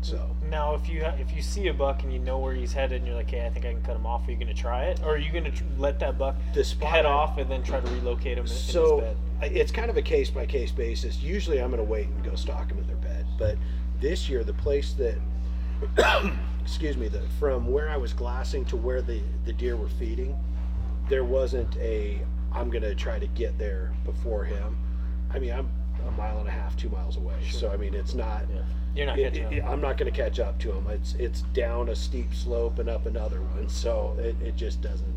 So 0.00 0.30
Now, 0.48 0.74
if 0.74 0.88
you 0.88 1.04
if 1.04 1.34
you 1.34 1.42
see 1.42 1.66
a 1.66 1.74
buck 1.74 2.04
and 2.04 2.12
you 2.12 2.20
know 2.20 2.38
where 2.38 2.54
he's 2.54 2.72
headed, 2.72 2.98
and 2.98 3.06
you're 3.06 3.16
like, 3.16 3.30
"Hey, 3.30 3.44
I 3.44 3.50
think 3.50 3.66
I 3.66 3.72
can 3.72 3.82
cut 3.82 3.96
him 3.96 4.06
off," 4.06 4.28
are 4.28 4.30
you 4.30 4.36
going 4.36 4.46
to 4.46 4.54
try 4.54 4.84
it, 4.84 5.00
or 5.02 5.14
are 5.14 5.18
you 5.18 5.32
going 5.32 5.42
to 5.42 5.50
tr- 5.50 5.64
let 5.76 5.98
that 5.98 6.16
buck 6.16 6.36
head 6.80 7.04
I- 7.04 7.10
off 7.10 7.36
and 7.36 7.50
then 7.50 7.64
try 7.64 7.80
to 7.80 7.90
relocate 7.90 8.38
him 8.38 8.44
in, 8.44 8.48
So 8.48 8.98
in 9.00 9.04
his 9.04 9.14
bed? 9.40 9.56
It's 9.56 9.72
kind 9.72 9.90
of 9.90 9.96
a 9.96 10.02
case 10.02 10.30
by 10.30 10.46
case 10.46 10.70
basis. 10.70 11.20
Usually, 11.20 11.60
I'm 11.60 11.70
going 11.70 11.84
to 11.84 11.90
wait 11.90 12.06
and 12.06 12.24
go 12.24 12.36
stalk 12.36 12.68
them 12.68 12.78
in 12.78 12.86
their 12.86 12.96
bed. 12.96 13.26
But 13.40 13.56
this 14.00 14.28
year, 14.28 14.44
the 14.44 14.52
place 14.54 14.92
that, 14.94 15.18
excuse 16.62 16.96
me, 16.96 17.08
the, 17.08 17.22
from 17.38 17.70
where 17.70 17.88
I 17.88 17.96
was 17.96 18.12
glassing 18.12 18.64
to 18.66 18.76
where 18.76 19.02
the 19.02 19.20
the 19.44 19.52
deer 19.52 19.76
were 19.76 19.88
feeding, 19.88 20.38
there 21.08 21.24
wasn't 21.24 21.76
a. 21.78 22.20
I'm 22.52 22.70
going 22.70 22.82
to 22.82 22.94
try 22.94 23.18
to 23.18 23.26
get 23.28 23.58
there 23.58 23.92
before 24.04 24.44
him. 24.44 24.78
I 25.30 25.38
mean, 25.38 25.52
I'm 25.52 25.70
a 26.06 26.10
mile 26.12 26.38
and 26.38 26.48
a 26.48 26.50
half, 26.50 26.76
two 26.76 26.88
miles 26.88 27.16
away. 27.16 27.34
So 27.50 27.70
I 27.70 27.76
mean, 27.76 27.94
it's 27.94 28.14
not. 28.14 28.44
Yeah. 28.52 28.62
You're 28.94 29.06
not 29.06 29.18
it- 29.18 29.32
catching 29.34 29.52
it- 29.52 29.52
him. 29.62 29.68
I'm 29.68 29.80
not 29.80 29.98
going 29.98 30.10
to 30.12 30.16
catch 30.16 30.38
up 30.40 30.58
to 30.60 30.72
him. 30.72 30.86
It's 30.88 31.14
it's 31.14 31.42
down 31.52 31.88
a 31.90 31.94
steep 31.96 32.34
slope 32.34 32.78
and 32.78 32.88
up 32.88 33.06
another 33.06 33.40
one, 33.42 33.68
so 33.68 34.16
it, 34.18 34.34
it 34.42 34.56
just 34.56 34.80
doesn't. 34.80 35.14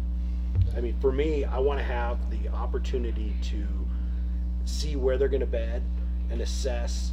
I 0.75 0.81
mean, 0.81 0.95
for 0.99 1.11
me, 1.11 1.43
I 1.45 1.59
want 1.59 1.79
to 1.79 1.83
have 1.85 2.17
the 2.29 2.49
opportunity 2.49 3.35
to 3.43 3.65
see 4.65 4.95
where 4.95 5.17
they're 5.17 5.27
going 5.29 5.39
to 5.41 5.45
bed 5.47 5.83
and 6.29 6.41
assess. 6.41 7.11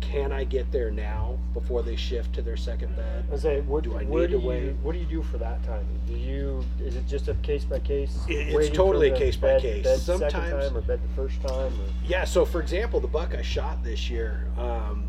Can 0.00 0.32
I 0.32 0.44
get 0.44 0.72
there 0.72 0.90
now 0.90 1.38
before 1.54 1.82
they 1.82 1.94
shift 1.94 2.32
to 2.34 2.42
their 2.42 2.56
second 2.56 2.96
bed? 2.96 3.26
I 3.32 3.36
say, 3.36 3.60
what 3.60 3.84
Do 3.84 3.96
I 3.96 4.04
where 4.04 4.22
need 4.22 4.30
do 4.32 4.36
to 4.38 4.42
you, 4.42 4.48
wait? 4.48 4.72
What 4.82 4.92
do 4.92 4.98
you 4.98 5.04
do 5.04 5.22
for 5.22 5.38
that 5.38 5.62
time? 5.62 5.86
Do 6.06 6.14
you? 6.14 6.64
Is 6.80 6.96
it 6.96 7.06
just 7.06 7.28
a 7.28 7.34
case 7.34 7.64
by 7.64 7.78
case? 7.80 8.18
It- 8.28 8.48
it's 8.48 8.76
totally 8.76 9.10
a 9.10 9.16
case 9.16 9.36
by 9.36 9.48
bed- 9.52 9.62
case. 9.62 9.84
Bed 9.84 9.98
Sometimes- 10.00 10.32
time 10.64 10.76
or 10.76 10.80
bed 10.80 11.00
the 11.02 11.14
first 11.14 11.40
time. 11.42 11.72
Or, 11.80 11.84
Yeah. 12.04 12.24
So, 12.24 12.44
for 12.44 12.60
example, 12.60 12.98
the 13.00 13.08
buck 13.08 13.34
I 13.34 13.42
shot 13.42 13.84
this 13.84 14.10
year, 14.10 14.46
um, 14.58 15.04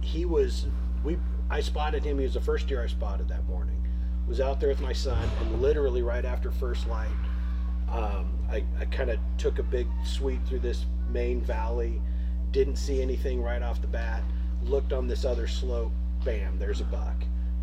he 0.00 0.24
was 0.24 0.66
we. 1.02 1.18
I 1.50 1.60
spotted 1.60 2.04
him. 2.04 2.18
He 2.18 2.24
was 2.24 2.34
the 2.34 2.40
first 2.40 2.66
deer 2.68 2.82
I 2.82 2.86
spotted 2.86 3.28
that 3.28 3.46
morning. 3.48 3.82
Was 4.28 4.40
out 4.40 4.60
there 4.60 4.68
with 4.70 4.80
my 4.80 4.92
son, 4.92 5.28
and 5.40 5.60
literally 5.60 6.02
right 6.02 6.24
after 6.24 6.50
first 6.50 6.86
light, 6.88 7.08
um, 7.90 8.32
I, 8.50 8.64
I 8.80 8.84
kind 8.86 9.10
of 9.10 9.18
took 9.38 9.58
a 9.58 9.62
big 9.62 9.86
sweep 10.04 10.44
through 10.46 10.60
this 10.60 10.86
main 11.10 11.40
valley, 11.42 12.00
didn't 12.54 12.76
see 12.76 13.02
anything 13.02 13.42
right 13.42 13.62
off 13.62 13.80
the 13.80 13.88
bat. 13.88 14.22
Looked 14.62 14.92
on 14.92 15.08
this 15.08 15.24
other 15.24 15.48
slope, 15.48 15.92
bam, 16.24 16.56
there's 16.56 16.80
a 16.80 16.84
buck, 16.84 17.16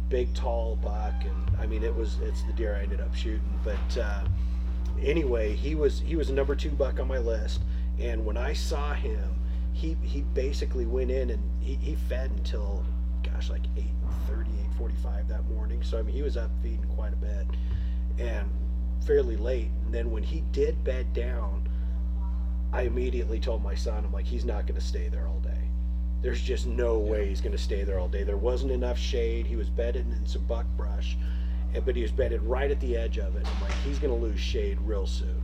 big 0.09 0.33
tall 0.35 0.75
buck, 0.75 1.13
and 1.21 1.57
I 1.57 1.65
mean 1.65 1.81
it 1.81 1.95
was 1.95 2.19
it's 2.21 2.43
the 2.43 2.51
deer 2.53 2.75
I 2.75 2.83
ended 2.83 2.99
up 2.99 3.15
shooting. 3.15 3.59
But 3.63 3.97
uh, 3.97 4.25
anyway, 5.01 5.55
he 5.55 5.75
was 5.75 6.01
he 6.01 6.17
was 6.17 6.29
a 6.29 6.33
number 6.33 6.55
two 6.55 6.71
buck 6.71 6.99
on 6.99 7.07
my 7.07 7.19
list, 7.19 7.61
and 7.99 8.25
when 8.25 8.35
I 8.35 8.51
saw 8.51 8.93
him, 8.93 9.39
he 9.71 9.95
he 10.03 10.21
basically 10.21 10.85
went 10.85 11.09
in 11.09 11.29
and 11.29 11.41
he, 11.61 11.75
he 11.75 11.95
fed 11.95 12.29
until 12.31 12.83
gosh 13.23 13.49
like 13.49 13.63
8.30 14.27 14.47
8.45 14.77 15.27
that 15.27 15.45
morning 15.45 15.81
so 15.83 15.97
i 15.97 16.01
mean 16.01 16.15
he 16.15 16.23
was 16.23 16.37
up 16.37 16.49
feeding 16.61 16.83
quite 16.95 17.13
a 17.13 17.15
bit 17.15 17.45
and 18.17 18.49
fairly 19.05 19.37
late 19.37 19.69
and 19.85 19.93
then 19.93 20.11
when 20.11 20.23
he 20.23 20.41
did 20.51 20.83
bed 20.83 21.13
down 21.13 21.67
i 22.73 22.83
immediately 22.83 23.39
told 23.39 23.61
my 23.63 23.75
son 23.75 24.03
i'm 24.05 24.11
like 24.13 24.25
he's 24.25 24.45
not 24.45 24.65
going 24.67 24.79
to 24.79 24.85
stay 24.85 25.07
there 25.09 25.27
all 25.27 25.39
day. 25.39 25.49
There's 26.21 26.41
just 26.41 26.67
no 26.67 26.99
way 26.99 27.27
he's 27.27 27.41
going 27.41 27.57
to 27.57 27.57
stay 27.57 27.83
there 27.83 27.99
all 27.99 28.07
day. 28.07 28.23
There 28.23 28.37
wasn't 28.37 28.71
enough 28.71 28.99
shade. 28.99 29.47
He 29.47 29.55
was 29.55 29.71
bedded 29.71 30.05
in 30.11 30.27
some 30.27 30.43
buck 30.43 30.67
brush 30.77 31.17
but 31.85 31.95
he 31.95 32.01
was 32.01 32.11
bedded 32.11 32.41
right 32.43 32.69
at 32.69 32.79
the 32.81 32.97
edge 32.97 33.17
of 33.17 33.35
it. 33.35 33.47
I'm 33.47 33.61
like 33.61 33.71
he's 33.83 33.97
going 33.97 34.13
to 34.13 34.19
lose 34.21 34.39
shade 34.39 34.77
real 34.81 35.07
soon. 35.07 35.41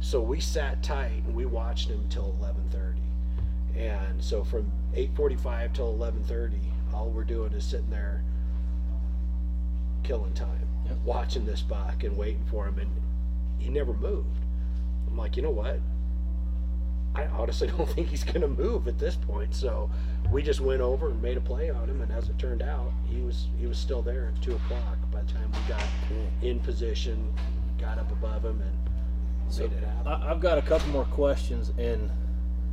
So 0.00 0.20
we 0.20 0.40
sat 0.40 0.82
tight 0.82 1.22
and 1.26 1.34
we 1.34 1.44
watched 1.46 1.88
him 1.88 2.06
till 2.08 2.36
11:30 2.40 2.98
and 3.76 4.22
so 4.22 4.44
from 4.44 4.70
8:45 4.94 5.72
till 5.72 5.96
11:30 5.96 6.58
all 6.92 7.10
we're 7.10 7.24
doing 7.24 7.52
is 7.52 7.64
sitting 7.64 7.90
there 7.90 8.22
killing 10.02 10.32
time 10.34 10.68
Yep. 10.86 10.98
watching 11.04 11.46
this 11.46 11.62
buck 11.62 12.04
and 12.04 12.16
waiting 12.16 12.44
for 12.50 12.66
him 12.66 12.78
and 12.78 12.90
he 13.58 13.70
never 13.70 13.94
moved. 13.94 14.38
I'm 15.06 15.16
like 15.16 15.36
you 15.36 15.42
know 15.42 15.50
what 15.50 15.78
i 17.14 17.24
honestly 17.26 17.68
don't 17.76 17.88
think 17.90 18.08
he's 18.08 18.24
going 18.24 18.40
to 18.40 18.48
move 18.48 18.88
at 18.88 18.98
this 18.98 19.16
point 19.16 19.54
so 19.54 19.90
we 20.30 20.42
just 20.42 20.60
went 20.60 20.80
over 20.80 21.10
and 21.10 21.20
made 21.22 21.36
a 21.36 21.40
play 21.40 21.70
on 21.70 21.88
him 21.88 22.00
and 22.00 22.12
as 22.12 22.28
it 22.28 22.38
turned 22.38 22.62
out 22.62 22.92
he 23.06 23.20
was 23.20 23.48
he 23.58 23.66
was 23.66 23.78
still 23.78 24.02
there 24.02 24.32
at 24.34 24.42
2 24.42 24.54
o'clock 24.54 24.98
by 25.12 25.22
the 25.22 25.32
time 25.32 25.50
we 25.52 25.68
got 25.68 25.82
in 26.42 26.58
position 26.60 27.32
got 27.78 27.98
up 27.98 28.10
above 28.12 28.44
him 28.44 28.60
and 28.60 29.52
So 29.52 29.62
made 29.64 29.72
it 29.72 29.84
happen 29.84 30.06
I, 30.06 30.30
I've 30.30 30.40
got 30.40 30.58
a 30.58 30.62
couple 30.62 30.88
more 30.88 31.04
questions, 31.06 31.72
and 31.78 32.10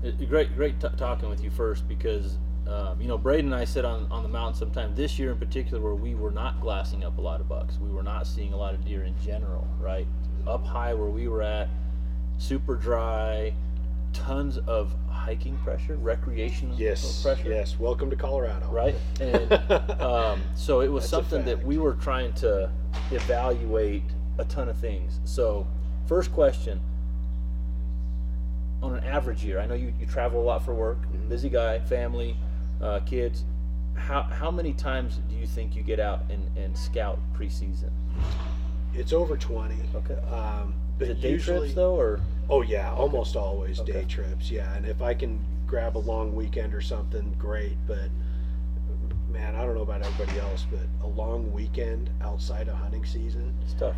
it, 0.03 0.29
great, 0.29 0.55
great 0.55 0.79
t- 0.79 0.87
talking 0.97 1.29
with 1.29 1.43
you 1.43 1.51
first 1.51 1.87
because 1.87 2.37
um, 2.67 2.99
you 3.01 3.07
know 3.07 3.17
Braden 3.17 3.51
and 3.51 3.55
I 3.55 3.65
sit 3.65 3.85
on 3.85 4.07
on 4.11 4.23
the 4.23 4.29
mountain 4.29 4.57
sometime 4.57 4.95
this 4.95 5.19
year 5.19 5.31
in 5.31 5.37
particular 5.37 5.81
where 5.81 5.95
we 5.95 6.15
were 6.15 6.31
not 6.31 6.61
glassing 6.61 7.03
up 7.03 7.17
a 7.17 7.21
lot 7.21 7.39
of 7.41 7.49
bucks. 7.49 7.77
We 7.79 7.91
were 7.91 8.03
not 8.03 8.25
seeing 8.25 8.53
a 8.53 8.57
lot 8.57 8.73
of 8.73 8.85
deer 8.85 9.03
in 9.03 9.15
general, 9.23 9.67
right? 9.79 10.07
Up 10.47 10.65
high 10.65 10.93
where 10.93 11.09
we 11.09 11.27
were 11.27 11.41
at, 11.41 11.69
super 12.37 12.75
dry, 12.75 13.53
tons 14.13 14.57
of 14.59 14.93
hiking 15.09 15.57
pressure, 15.57 15.95
recreational 15.97 16.75
yes 16.79 17.21
pressure 17.21 17.49
yes 17.49 17.79
welcome 17.79 18.09
to 18.09 18.15
colorado 18.15 18.67
right? 18.69 18.95
And 19.19 19.51
um, 20.01 20.41
so 20.55 20.81
it 20.81 20.87
was 20.87 21.03
That's 21.03 21.11
something 21.11 21.45
that 21.45 21.63
we 21.63 21.77
were 21.77 21.93
trying 21.93 22.33
to 22.35 22.69
evaluate 23.11 24.03
a 24.37 24.45
ton 24.45 24.69
of 24.69 24.77
things. 24.77 25.19
So, 25.25 25.67
first 26.07 26.31
question 26.31 26.79
on 28.81 28.95
an 28.95 29.03
average 29.03 29.43
year, 29.43 29.59
I 29.59 29.67
know 29.67 29.75
you, 29.75 29.93
you 29.99 30.05
travel 30.07 30.41
a 30.41 30.43
lot 30.43 30.65
for 30.65 30.73
work, 30.73 30.97
Mm-hmm. 31.01 31.29
busy 31.29 31.49
guy, 31.49 31.79
family, 31.79 32.35
uh, 32.81 32.99
kids. 33.05 33.43
How, 33.95 34.23
how 34.23 34.49
many 34.49 34.73
times 34.73 35.19
do 35.29 35.35
you 35.35 35.45
think 35.45 35.75
you 35.75 35.83
get 35.83 35.99
out 35.99 36.21
and, 36.31 36.57
and 36.57 36.75
scout 36.75 37.19
preseason? 37.37 37.91
It's 38.95 39.13
over 39.13 39.37
20. 39.37 39.75
Okay. 39.95 40.15
Um, 40.33 40.73
but 40.97 41.09
Is 41.09 41.17
it 41.17 41.21
day 41.21 41.31
usually, 41.31 41.59
trips 41.59 41.75
though, 41.75 41.95
or 41.95 42.19
Oh 42.49 42.61
yeah, 42.61 42.91
almost 42.93 43.35
always 43.35 43.79
Okay. 43.79 43.93
day 43.93 44.05
trips. 44.05 44.51
Yeah, 44.51 44.73
and 44.75 44.85
if 44.85 45.01
I 45.01 45.13
can 45.13 45.39
grab 45.67 45.95
a 45.95 45.99
long 45.99 46.35
weekend 46.35 46.73
or 46.73 46.81
something, 46.81 47.33
great. 47.39 47.77
But 47.87 48.09
man, 49.29 49.55
I 49.55 49.63
don't 49.65 49.75
know 49.75 49.81
about 49.83 50.03
everybody 50.05 50.39
else, 50.39 50.65
but 50.69 50.81
a 51.05 51.07
long 51.07 51.51
weekend 51.53 52.09
outside 52.21 52.67
of 52.67 52.75
hunting 52.75 53.05
season, 53.05 53.53
it's 53.63 53.73
tough? 53.73 53.95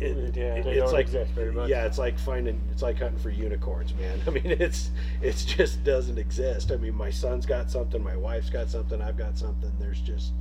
it, 0.00 0.34
Yeah, 0.34 0.54
it- 0.54 0.66
it's 0.66 0.92
like 0.92 1.02
exist 1.06 1.30
very 1.32 1.52
much. 1.52 1.68
yeah, 1.68 1.84
it's 1.84 1.98
like 1.98 2.18
finding 2.18 2.60
it's 2.72 2.82
like 2.82 2.98
hunting 2.98 3.18
for 3.18 3.30
unicorns, 3.30 3.92
man. 3.94 4.18
I 4.26 4.30
mean, 4.30 4.46
it's 4.46 4.90
it 5.20 5.36
just 5.46 5.84
doesn't 5.84 6.18
exist. 6.18 6.72
I 6.72 6.76
mean, 6.76 6.94
my 6.94 7.10
son's 7.10 7.44
got 7.46 7.70
something, 7.70 8.02
my 8.02 8.16
wife's 8.16 8.48
got 8.50 8.70
something, 8.70 9.00
I've 9.02 9.18
got 9.18 9.36
something. 9.36 9.70
There's 9.78 10.00
just 10.00 10.32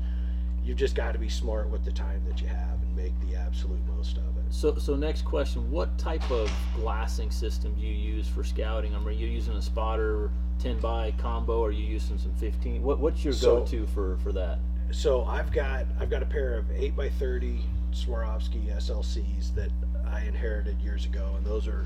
you've 0.64 0.78
just 0.78 0.96
got 0.96 1.12
to 1.14 1.20
be 1.20 1.30
smart 1.30 1.70
with 1.70 1.84
the 1.86 1.92
time 1.92 2.24
that 2.28 2.42
you 2.42 2.48
have 2.48 2.82
and 2.82 2.96
make 2.96 3.14
the 3.22 3.36
absolute 3.36 3.80
most 3.98 4.18
of 4.18 4.24
it. 4.38 4.44
So, 4.50 4.76
so 4.78 4.96
next 4.96 5.24
question: 5.24 5.70
What 5.72 5.98
type 5.98 6.30
of 6.32 6.52
glassing 6.76 7.32
system 7.32 7.74
do 7.76 7.82
you 7.82 7.94
use 7.94 8.28
for 8.28 8.44
scouting? 8.44 8.96
I 8.96 9.00
mean, 9.00 9.08
are 9.08 9.12
you 9.12 9.28
using 9.28 9.54
a 9.56 9.62
spotter, 9.62 10.30
ten 10.60 10.80
by 10.80 11.12
combo? 11.18 11.60
Or 11.60 11.68
are 11.70 11.72
you 11.72 11.86
using 11.86 12.18
some 12.18 12.34
fifteen? 12.36 12.84
What, 12.84 13.00
what's 13.00 13.24
your 13.24 13.34
So- 13.34 13.60
go-to 13.60 13.86
for 13.88 14.18
for 14.18 14.32
that? 14.34 14.60
So 14.92 15.24
I've 15.26 15.52
got 15.52 15.86
I've 16.00 16.10
got 16.10 16.22
a 16.22 16.26
pair 16.28 16.54
of 16.56 16.66
eight 16.72 16.96
by 16.96 17.10
thirty 17.10 17.62
Swarovski 17.92 18.72
SLCs 18.76 19.56
that 19.56 19.72
I 20.06 20.22
inherited 20.22 20.80
years 20.82 21.06
ago, 21.06 21.34
and 21.36 21.46
those 21.46 21.68
are 21.68 21.86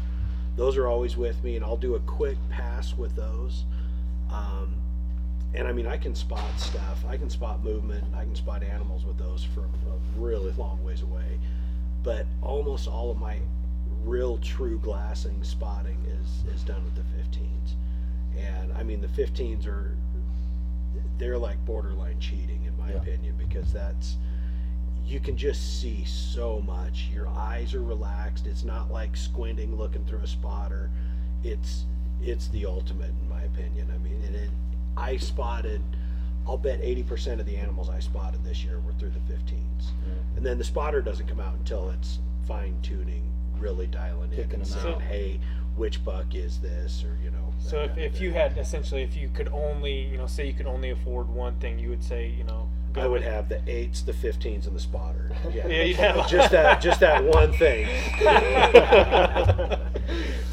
those 0.57 0.75
are 0.75 0.87
always 0.87 1.15
with 1.15 1.41
me, 1.43 1.55
and 1.55 1.63
I'll 1.63 1.77
do 1.77 1.95
a 1.95 1.99
quick 2.01 2.37
pass 2.49 2.95
with 2.97 3.15
those. 3.15 3.63
Um, 4.31 4.75
and 5.53 5.67
I 5.67 5.71
mean, 5.71 5.87
I 5.87 5.97
can 5.97 6.13
spot 6.15 6.59
stuff. 6.59 7.03
I 7.07 7.17
can 7.17 7.29
spot 7.29 7.63
movement. 7.63 8.03
I 8.15 8.23
can 8.23 8.35
spot 8.35 8.63
animals 8.63 9.05
with 9.05 9.17
those 9.17 9.43
from 9.43 9.65
a 9.65 10.19
really 10.19 10.51
long 10.53 10.83
ways 10.83 11.01
away. 11.01 11.39
But 12.03 12.25
almost 12.41 12.87
all 12.87 13.11
of 13.11 13.17
my 13.17 13.39
real 14.03 14.37
true 14.37 14.79
glassing 14.79 15.43
spotting 15.43 15.97
is 16.21 16.53
is 16.55 16.63
done 16.63 16.83
with 16.83 16.95
the 16.95 17.01
15s. 17.01 17.73
And 18.37 18.71
I 18.73 18.83
mean, 18.83 19.01
the 19.01 19.07
15s 19.07 19.65
are 19.67 19.95
they're 21.17 21.37
like 21.37 21.63
borderline 21.65 22.19
cheating 22.19 22.63
in 22.65 22.77
my 22.77 22.89
Yeah. 22.91 22.97
opinion 22.97 23.35
because 23.37 23.71
that's 23.73 24.17
you 25.05 25.19
can 25.21 25.37
just 25.37 25.79
see 25.79 26.03
so 26.03 26.61
much. 26.61 27.09
Your 27.13 27.27
eyes 27.29 27.73
are 27.73 27.81
relaxed. 27.81 28.45
It's 28.45 28.63
not 28.65 28.91
like 28.91 29.15
squinting 29.15 29.75
looking 29.77 30.03
through 30.05 30.19
a 30.19 30.27
spotter. 30.27 30.89
It's 31.43 31.85
it's 32.21 32.47
the 32.49 32.65
ultimate 32.65 33.11
in 33.21 33.29
my 33.29 33.41
opinion. 33.43 33.89
I 33.93 33.97
mean, 33.99 34.21
and 34.25 34.35
it, 34.35 34.49
I 34.97 35.17
spotted 35.17 35.81
I'll 36.47 36.57
bet 36.57 36.81
80% 36.81 37.39
of 37.39 37.45
the 37.45 37.57
animals 37.57 37.89
I 37.89 37.99
spotted 37.99 38.43
this 38.43 38.63
year 38.63 38.79
were 38.79 38.93
through 38.93 39.09
the 39.09 39.19
15s. 39.19 39.51
Mm-hmm. 39.51 40.37
And 40.37 40.45
then 40.45 40.57
the 40.57 40.63
spotter 40.63 41.01
doesn't 41.01 41.27
come 41.27 41.41
out 41.41 41.55
until 41.55 41.89
it's 41.89 42.19
fine 42.47 42.77
tuning, 42.81 43.29
really 43.57 43.87
dialing 43.87 44.31
in 44.31 44.39
and 44.39 44.65
saying, 44.65 44.95
out. 44.95 45.01
"Hey, 45.01 45.41
which 45.75 46.05
buck 46.05 46.33
is 46.33 46.59
this?" 46.59 47.03
or 47.03 47.17
you 47.21 47.31
know. 47.31 47.53
So 47.59 47.81
if, 47.81 47.97
if 47.97 48.21
you 48.21 48.31
had 48.31 48.57
essentially, 48.57 49.01
if 49.01 49.17
you 49.17 49.27
could 49.29 49.49
only, 49.49 50.03
you 50.03 50.17
know, 50.17 50.27
say 50.27 50.47
you 50.47 50.53
could 50.53 50.67
only 50.67 50.91
afford 50.91 51.27
one 51.27 51.55
thing, 51.55 51.79
you 51.79 51.89
would 51.89 52.03
say, 52.03 52.29
you 52.29 52.45
know, 52.45 52.69
I 52.95 53.07
would 53.07 53.23
have 53.23 53.49
the 53.49 53.59
eights, 53.67 54.01
the 54.01 54.13
fifteens, 54.13 54.67
and 54.67 54.75
the 54.75 54.79
spotter. 54.79 55.31
Yeah, 55.53 55.67
Yeah, 55.67 55.83
you'd 55.83 55.97
have 55.97 56.29
just 56.29 56.51
that, 56.51 56.81
just 56.81 57.01
that 57.01 57.23
one 57.23 57.51
thing. 57.53 57.87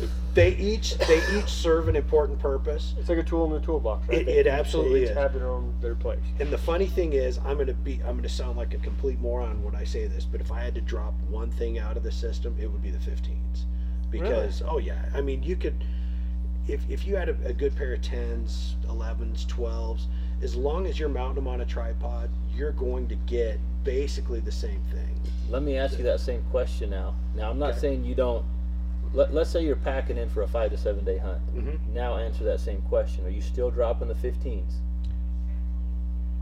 they 0.34 0.56
each, 0.56 0.96
they 0.98 1.20
each 1.38 1.48
serve 1.48 1.88
an 1.88 1.96
important 1.96 2.38
purpose. 2.38 2.94
It's 2.98 3.08
like 3.08 3.18
a 3.18 3.22
tool 3.22 3.44
in 3.46 3.52
the 3.52 3.60
toolbox, 3.64 4.08
right? 4.08 4.18
It- 4.18 4.26
They 4.26 4.32
it 4.38 4.46
absolutely 4.46 5.00
they 5.00 5.04
each 5.06 5.10
is. 5.10 5.16
have 5.16 5.32
their 5.32 5.48
own 5.48 5.74
their 5.80 5.94
place. 5.94 6.20
And 6.40 6.50
the 6.52 6.58
funny 6.58 6.86
thing 6.86 7.12
is, 7.12 7.38
I'm 7.44 7.56
gonna 7.58 7.72
be, 7.72 8.00
I'm 8.06 8.16
gonna 8.16 8.28
sound 8.28 8.56
like 8.56 8.74
a 8.74 8.78
complete 8.78 9.20
moron 9.20 9.62
when 9.62 9.74
I 9.76 9.84
say 9.84 10.06
this, 10.06 10.24
but 10.24 10.40
if 10.40 10.50
I 10.50 10.60
had 10.60 10.74
to 10.74 10.80
drop 10.80 11.14
one 11.28 11.50
thing 11.52 11.78
out 11.78 11.96
of 11.96 12.02
the 12.02 12.12
system, 12.12 12.56
it 12.60 12.70
would 12.70 12.82
be 12.82 12.90
the 12.90 12.98
15s, 12.98 13.64
because 14.10 14.62
oh 14.66 14.78
yeah, 14.78 15.04
I 15.14 15.20
mean 15.20 15.42
you 15.42 15.56
could, 15.56 15.74
if 16.66 16.80
if 16.90 17.06
you 17.06 17.16
had 17.16 17.28
a, 17.28 17.36
a 17.46 17.52
good 17.52 17.76
pair 17.76 17.94
of 17.94 18.00
10s, 18.00 18.74
11s, 18.86 19.46
12s, 19.46 20.06
as 20.42 20.56
long 20.56 20.86
as 20.86 20.98
you're 20.98 21.08
mounting 21.08 21.36
them 21.36 21.46
on 21.48 21.60
a 21.60 21.64
tripod, 21.66 22.28
you're 22.54 22.72
going 22.72 23.06
to 23.08 23.14
get 23.14 23.58
basically 23.84 24.40
the 24.40 24.52
same 24.52 24.82
thing. 24.92 25.20
Let 25.50 25.62
me 25.62 25.76
ask 25.76 25.98
you 25.98 26.04
that 26.04 26.20
same 26.20 26.42
question 26.50 26.90
now. 26.90 27.14
Now, 27.36 27.50
I'm 27.50 27.58
not 27.58 27.70
Okay. 27.72 27.80
saying 27.80 28.04
you 28.04 28.14
don't. 28.14 28.44
Let, 29.14 29.33
let's 29.33 29.49
say 29.50 29.64
you're 29.64 29.76
packing 29.76 30.18
in 30.18 30.28
for 30.28 30.42
a 30.42 30.49
five 30.49 30.71
to 30.73 30.76
seven 30.76 31.04
day 31.04 31.18
hunt. 31.18 31.40
Mhm. 31.54 31.78
Now, 31.92 32.16
answer 32.18 32.44
that 32.44 32.61
same 32.61 32.83
question. 32.83 33.25
Are 33.25 33.30
you 33.30 33.40
still 33.40 33.71
dropping 33.71 34.09
the 34.09 34.14
15s? 34.14 34.75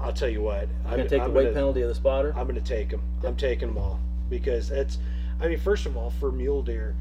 I'll 0.01 0.13
tell 0.13 0.29
you 0.29 0.41
what, 0.43 0.63
You're 0.69 0.91
I'm 0.91 0.97
gonna 0.97 1.09
take 1.09 1.21
I'm 1.23 1.29
the 1.33 1.35
weight 1.37 1.43
gonna- 1.45 1.55
penalty 1.55 1.83
of 1.83 1.89
the 1.89 1.95
spotter. 1.95 2.33
I'm 2.37 2.45
going 2.49 2.57
to 2.57 2.61
take 2.61 2.89
them. 2.91 3.03
I'm 3.23 3.37
taking 3.37 3.69
them 3.69 3.79
all 3.79 4.01
because 4.29 4.71
it's. 4.71 4.99
I 5.41 5.49
mean, 5.49 5.59
first 5.59 5.87
of 5.87 5.97
all, 5.97 6.11
for 6.11 6.33
mule 6.33 6.63
deer, 6.63 6.95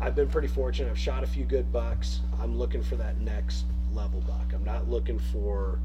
I've 0.00 0.14
been 0.14 0.28
pretty 0.28 0.48
fortunate. 0.48 0.90
I've 0.90 0.98
shot 0.98 1.24
a 1.24 1.26
few 1.26 1.44
good 1.44 1.70
bucks. 1.72 2.20
I'm 2.40 2.56
looking 2.58 2.82
for 2.82 2.96
that 2.96 3.20
next 3.20 3.64
level 3.92 4.20
buck. 4.26 4.52
I'm 4.54 4.64
not 4.64 4.88
looking 4.88 5.18
for 5.18 5.78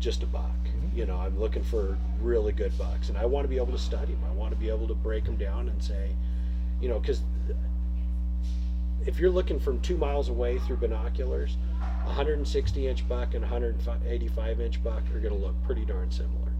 just 0.00 0.22
a 0.22 0.26
buck. 0.26 0.50
Mm-hmm. 0.64 0.98
You 0.98 1.06
know, 1.06 1.18
I'm 1.18 1.38
looking 1.38 1.62
for 1.62 1.96
really 2.20 2.52
good 2.52 2.76
bucks, 2.78 3.08
and 3.08 3.16
I 3.18 3.26
want 3.26 3.44
to 3.44 3.48
be 3.48 3.56
able 3.56 3.72
to 3.72 3.78
study 3.78 4.12
them. 4.12 4.24
I 4.28 4.32
want 4.34 4.52
to 4.52 4.56
be 4.58 4.68
able 4.70 4.88
to 4.88 4.94
break 4.94 5.24
them 5.24 5.36
down 5.36 5.68
and 5.68 5.80
say, 5.82 6.10
you 6.80 6.88
know, 6.88 6.98
because 6.98 7.22
if 9.06 9.20
you're 9.20 9.30
looking 9.30 9.58
from 9.60 9.80
two 9.80 9.96
miles 9.96 10.28
away 10.28 10.58
through 10.58 10.76
binoculars, 10.76 11.56
a 12.02 12.06
160 12.06 12.86
inch 12.88 13.08
buck 13.08 13.34
and 13.34 13.44
a 13.44 13.48
185 13.48 14.60
inch 14.60 14.82
buck 14.82 15.02
are 15.14 15.20
going 15.20 15.34
to 15.34 15.40
look 15.40 15.54
pretty 15.64 15.84
darn 15.84 16.10
similar. 16.10 16.52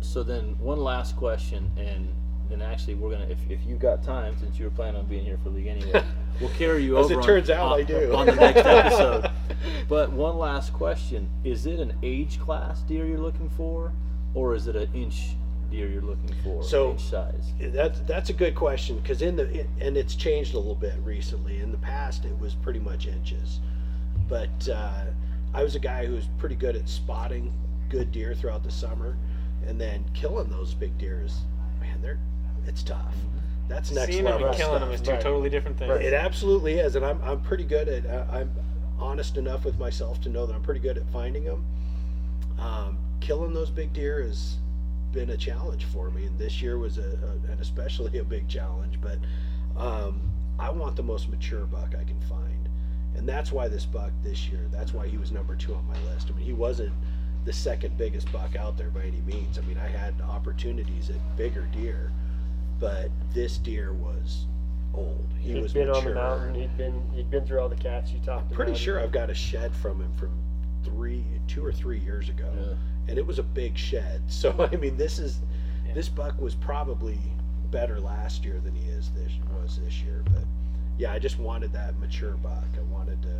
So 0.00 0.22
then, 0.22 0.56
one 0.58 0.78
last 0.78 1.16
question, 1.16 1.70
and 1.76 2.08
and 2.50 2.62
actually 2.62 2.94
we're 2.94 3.10
gonna 3.10 3.26
if, 3.26 3.38
if 3.50 3.64
you 3.66 3.74
got 3.74 4.02
time 4.04 4.36
since 4.38 4.58
you 4.58 4.66
were 4.66 4.70
planning 4.70 5.00
on 5.00 5.06
being 5.06 5.24
here 5.24 5.38
for 5.42 5.48
league 5.50 5.66
anyway, 5.66 6.04
we'll 6.40 6.50
carry 6.50 6.84
you 6.84 6.96
As 6.96 7.06
over. 7.06 7.14
it 7.14 7.16
on- 7.16 7.22
turns 7.24 7.50
out, 7.50 7.72
on, 7.72 7.80
I 7.80 7.82
do. 7.82 8.14
on 8.14 8.26
the 8.26 8.34
next 8.34 8.58
episode. 8.66 9.30
But 9.88 10.12
one 10.12 10.38
last 10.38 10.72
question: 10.72 11.28
Is 11.42 11.66
it 11.66 11.80
an 11.80 11.94
age 12.02 12.38
class 12.38 12.82
deer 12.82 13.06
you're 13.06 13.18
looking 13.18 13.48
for, 13.50 13.92
or 14.34 14.54
is 14.54 14.66
it 14.66 14.76
an 14.76 14.88
inch 14.94 15.36
deer 15.74 15.88
you're 15.88 16.02
looking 16.02 16.34
for? 16.42 16.62
So- 16.62 16.90
inch 16.92 17.00
size. 17.00 17.52
That's 17.60 18.00
that's 18.00 18.30
a 18.30 18.32
good 18.32 18.54
question 18.54 18.98
because 18.98 19.22
in 19.22 19.36
the 19.36 19.44
it, 19.60 19.66
and 19.80 19.96
it's 19.96 20.14
changed 20.14 20.54
a 20.54 20.58
little 20.58 20.74
bit 20.74 20.94
recently. 21.02 21.60
In 21.60 21.70
the 21.72 21.78
past, 21.78 22.24
it 22.24 22.38
was 22.38 22.54
pretty 22.54 22.80
much 22.80 23.06
inches, 23.06 23.60
but 24.28 24.68
uh, 24.68 25.04
I 25.52 25.62
was 25.62 25.74
a 25.74 25.78
guy 25.80 26.06
who 26.06 26.14
was 26.14 26.26
pretty 26.38 26.54
good 26.56 26.76
at 26.76 26.88
spotting 26.88 27.52
good 27.90 28.10
deer 28.12 28.34
throughout 28.34 28.62
the 28.64 28.70
summer, 28.70 29.16
and 29.66 29.80
then 29.80 30.04
killing 30.14 30.48
those 30.48 30.74
big 30.74 30.96
deer 30.98 31.22
is 31.24 31.40
man, 31.80 32.00
they're 32.02 32.18
it's 32.66 32.82
tough. 32.82 33.14
That's 33.68 33.90
next 33.90 34.12
Seeing 34.12 34.24
them 34.24 34.32
level 34.34 34.48
and 34.48 34.56
killing 34.56 34.76
stuff. 34.78 34.88
them 34.88 34.94
is 34.94 35.00
two 35.00 35.10
Right. 35.12 35.20
totally 35.20 35.48
different 35.50 35.78
things. 35.78 35.92
It 36.04 36.12
absolutely 36.12 36.74
is, 36.74 36.96
and 36.96 37.04
I'm 37.04 37.20
I'm 37.22 37.40
pretty 37.40 37.64
good 37.64 37.88
at 37.88 38.06
uh, 38.06 38.26
I'm 38.30 38.50
honest 38.98 39.36
enough 39.36 39.64
with 39.64 39.78
myself 39.78 40.20
to 40.22 40.28
know 40.28 40.46
that 40.46 40.54
I'm 40.54 40.62
pretty 40.62 40.80
good 40.80 40.96
at 40.98 41.08
finding 41.10 41.44
them. 41.44 41.64
Um, 42.58 42.98
killing 43.20 43.52
those 43.52 43.70
big 43.70 43.92
deer 43.92 44.22
has 44.22 44.56
been 45.14 45.30
a 45.30 45.36
challenge 45.36 45.84
for 45.84 46.10
me, 46.10 46.26
and 46.26 46.36
this 46.38 46.60
year 46.60 46.76
was 46.76 46.98
a, 46.98 47.02
a 47.02 47.50
and 47.50 47.60
especially 47.60 48.18
a 48.18 48.24
big 48.24 48.48
challenge. 48.48 48.98
But 49.00 49.18
um, 49.80 50.20
I 50.58 50.70
want 50.70 50.96
the 50.96 51.02
most 51.02 51.28
mature 51.28 51.64
buck 51.66 51.94
I 51.98 52.04
can 52.04 52.20
find, 52.22 52.68
and 53.16 53.28
that's 53.28 53.52
why 53.52 53.68
this 53.68 53.86
buck 53.86 54.10
this 54.22 54.48
year. 54.48 54.66
That's 54.70 54.92
why 54.92 55.06
he 55.06 55.16
was 55.16 55.32
number 55.32 55.54
two 55.54 55.74
on 55.74 55.86
my 55.86 55.98
list. 56.12 56.28
I 56.30 56.36
mean, 56.36 56.44
he 56.44 56.52
wasn't 56.52 56.92
the 57.44 57.52
second 57.52 57.96
biggest 57.96 58.30
buck 58.32 58.56
out 58.56 58.76
there 58.76 58.90
by 58.90 59.02
any 59.02 59.20
means. 59.20 59.58
I 59.58 59.62
mean, 59.62 59.78
I 59.78 59.86
had 59.86 60.20
opportunities 60.20 61.10
at 61.10 61.36
bigger 61.36 61.68
deer, 61.72 62.10
but 62.80 63.10
this 63.32 63.58
deer 63.58 63.92
was 63.92 64.46
old. 64.94 65.28
He 65.38 65.52
He'd 65.52 65.62
was 65.62 65.72
been 65.72 65.90
on 65.90 66.04
the 66.04 66.14
mountain. 66.14 66.54
He'd 66.54 66.76
been 66.76 67.02
he'd 67.14 67.30
been 67.30 67.46
through 67.46 67.60
all 67.60 67.68
the 67.68 67.76
cats 67.76 68.10
you 68.10 68.18
talked 68.18 68.46
about. 68.46 68.52
Pretty 68.52 68.74
sure 68.74 69.00
I've 69.00 69.12
got 69.12 69.30
a 69.30 69.34
shed 69.34 69.74
from 69.74 70.00
him 70.00 70.12
from 70.14 70.30
three, 70.84 71.24
two 71.48 71.64
or 71.64 71.72
three 71.72 71.98
years 71.98 72.28
ago, 72.28 72.50
Yeah. 72.56 72.74
and 73.08 73.18
it 73.18 73.26
was 73.26 73.38
a 73.38 73.42
big 73.42 73.76
shed. 73.76 74.22
So 74.28 74.68
I 74.72 74.76
mean, 74.76 74.96
this 74.96 75.18
is 75.18 75.38
this 75.94 76.08
buck 76.08 76.40
was 76.40 76.54
probably 76.54 77.18
better 77.70 78.00
last 78.00 78.44
year 78.44 78.60
than 78.64 78.74
he 78.74 78.88
is 78.90 79.10
this 79.10 79.32
was 79.60 79.78
this 79.84 80.00
year. 80.02 80.22
But 80.26 80.44
yeah, 80.98 81.12
I 81.12 81.18
just 81.18 81.38
wanted 81.38 81.72
that 81.72 81.98
mature 81.98 82.32
buck. 82.42 82.64
I 82.78 82.82
wanted 82.92 83.20
to 83.22 83.34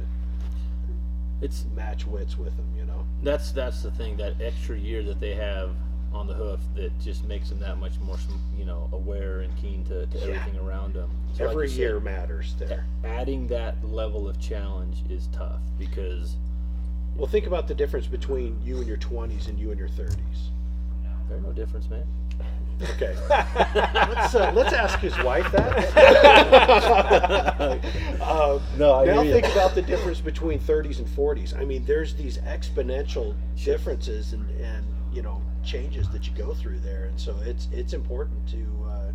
It's 1.42 1.64
match 1.74 2.06
wits 2.06 2.38
with 2.38 2.54
him. 2.56 2.66
You 2.76 2.84
know, 2.84 3.04
that's 3.22 3.50
that's 3.52 3.82
the 3.82 3.90
thing 3.92 4.16
that 4.18 4.40
extra 4.40 4.78
year 4.78 5.02
that 5.04 5.20
they 5.20 5.34
have 5.34 5.70
on 6.12 6.28
the 6.28 6.34
hoof 6.34 6.60
that 6.76 6.96
just 7.00 7.24
makes 7.24 7.48
them 7.48 7.58
that 7.58 7.76
much 7.78 7.98
more 8.00 8.16
you 8.56 8.64
know 8.64 8.88
aware 8.92 9.40
and 9.40 9.54
keen 9.56 9.84
to, 9.86 10.06
to 10.06 10.18
Yeah. 10.18 10.24
everything 10.36 10.60
around 10.60 10.94
them. 10.94 11.10
So 11.36 11.44
like 11.44 11.52
every 11.52 11.68
said, 11.68 11.78
year 11.78 12.00
matters 12.00 12.54
there. 12.58 12.86
adding 13.04 13.48
that 13.48 13.84
level 13.84 14.28
of 14.28 14.38
challenge 14.40 14.98
is 15.10 15.26
tough 15.32 15.60
because 15.78 16.36
Well, 17.16 17.26
think 17.28 17.46
about 17.46 17.68
the 17.68 17.74
difference 17.74 18.06
between 18.06 18.60
you 18.62 18.78
and 18.78 18.86
your 18.86 18.96
20s 18.96 19.48
and 19.48 19.58
you 19.58 19.70
and 19.70 19.78
your 19.78 19.88
30s. 19.88 20.16
there's 21.28 21.42
no 21.42 21.52
difference, 21.52 21.88
man. 21.88 22.04
Okay, 22.82 23.16
let's 23.30 24.34
uh, 24.34 24.50
let's 24.52 24.72
ask 24.72 24.98
his 24.98 25.16
wife 25.22 25.50
that. 25.52 25.78
um, 28.20 28.60
No, 28.76 28.94
I 28.96 29.04
now 29.04 29.22
think 29.22 29.46
about 29.46 29.76
the 29.76 29.82
difference 29.82 30.20
between 30.20 30.58
30s 30.58 30.98
and 30.98 31.06
40s. 31.06 31.56
I 31.56 31.64
mean, 31.64 31.84
there's 31.84 32.16
these 32.16 32.38
exponential 32.38 33.36
differences 33.62 34.32
and, 34.32 34.50
and 34.60 34.84
you 35.12 35.22
know 35.22 35.40
changes 35.64 36.08
that 36.10 36.26
you 36.26 36.34
go 36.36 36.52
through 36.52 36.80
there, 36.80 37.04
and 37.04 37.18
so 37.18 37.36
it's 37.44 37.68
it's 37.72 37.92
important 37.92 38.48
to. 38.48 38.66
Uh, 38.88 39.12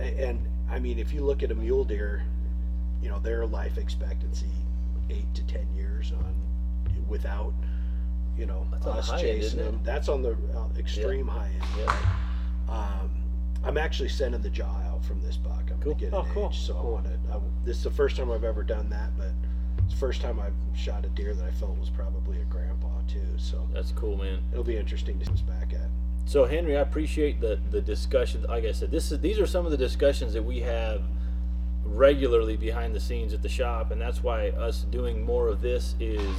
and 0.00 0.44
I 0.68 0.80
mean, 0.80 0.98
if 0.98 1.14
you 1.14 1.24
look 1.24 1.44
at 1.44 1.52
a 1.52 1.54
mule 1.54 1.84
deer, 1.84 2.24
you 3.00 3.08
know 3.08 3.20
their 3.20 3.46
life 3.46 3.78
expectancy 3.78 4.50
eight 5.10 5.32
to 5.34 5.42
ten 5.44 5.66
years 5.74 6.12
on 6.12 6.34
without 7.08 7.52
you 8.36 8.46
know 8.46 8.66
That's 8.72 8.86
us 9.10 9.20
chasing 9.20 9.58
them. 9.58 9.80
That's 9.84 10.08
on 10.08 10.22
the 10.22 10.32
uh, 10.54 10.68
extreme 10.78 11.26
high 11.26 11.50
end. 11.54 11.64
Yeah. 11.78 11.96
Um, 12.68 13.10
I'm 13.64 13.76
actually 13.78 14.08
sending 14.10 14.40
the 14.42 14.50
jaw 14.50 14.76
out 14.86 15.04
from 15.04 15.20
this 15.20 15.36
buck. 15.36 15.62
I'm 15.72 15.80
Cool. 15.80 15.94
gonna 15.94 16.10
get 16.10 16.14
Oh, 16.14 16.26
cool. 16.32 16.52
so 16.52 16.76
I 16.78 16.82
want 16.82 17.04
to. 17.06 17.40
This 17.64 17.78
is 17.78 17.82
the 17.84 17.90
first 17.90 18.16
time 18.16 18.30
I've 18.30 18.44
ever 18.44 18.62
done 18.62 18.88
that, 18.90 19.16
but 19.18 19.30
it's 19.84 19.94
the 19.94 19.98
first 20.00 20.20
time 20.20 20.38
I've 20.38 20.54
shot 20.78 21.04
a 21.04 21.08
deer 21.08 21.34
that 21.34 21.44
I 21.44 21.50
felt 21.50 21.76
was 21.78 21.90
probably 21.90 22.40
a 22.40 22.44
grandpa 22.44 22.88
too. 23.08 23.26
So 23.36 23.66
That's 23.72 23.92
cool, 23.92 24.16
man. 24.16 24.40
it'll 24.52 24.62
be 24.64 24.76
interesting 24.76 25.18
to 25.18 25.24
see 25.26 25.42
back 25.44 25.72
at. 25.72 25.88
So 26.26 26.44
Henry, 26.44 26.76
I 26.76 26.80
appreciate 26.82 27.40
the 27.40 27.58
the 27.70 27.80
discussion. 27.80 28.42
Like 28.44 28.64
I 28.64 28.72
said, 28.72 28.90
this 28.90 29.10
is 29.10 29.20
these 29.20 29.40
are 29.40 29.46
some 29.46 29.64
of 29.64 29.70
the 29.72 29.78
discussions 29.78 30.32
that 30.34 30.42
we 30.44 30.60
have 30.60 31.02
regularly 31.88 32.56
behind 32.56 32.94
the 32.94 33.00
scenes 33.00 33.32
at 33.32 33.42
the 33.42 33.48
shop, 33.48 33.90
and 33.90 34.00
that's 34.00 34.22
why 34.22 34.50
us 34.50 34.82
doing 34.90 35.22
more 35.22 35.48
of 35.48 35.60
this 35.60 35.94
is 36.00 36.36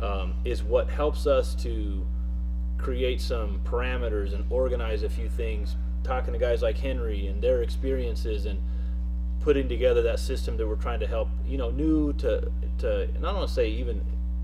um, 0.00 0.34
is 0.44 0.62
what 0.62 0.88
helps 0.88 1.26
us 1.26 1.54
to 1.56 2.06
create 2.78 3.20
some 3.20 3.60
parameters 3.64 4.34
and 4.34 4.44
organize 4.50 5.02
a 5.02 5.08
few 5.08 5.28
things. 5.28 5.76
Talking 6.04 6.32
to 6.34 6.38
guys 6.38 6.62
like 6.62 6.78
Henry 6.78 7.26
and 7.26 7.42
their 7.42 7.62
experiences 7.62 8.46
and 8.46 8.60
putting 9.40 9.68
together 9.68 10.02
that 10.02 10.18
system 10.18 10.56
that 10.56 10.66
we're 10.66 10.74
trying 10.76 11.00
to 11.00 11.06
help 11.06 11.28
you 11.46 11.56
know 11.56 11.70
new 11.70 12.12
to 12.14 12.50
to 12.78 13.02
and 13.02 13.18
I 13.18 13.30
don't 13.30 13.36
want 13.36 13.48
to 13.48 13.54
say 13.54 13.68
even 13.68 14.00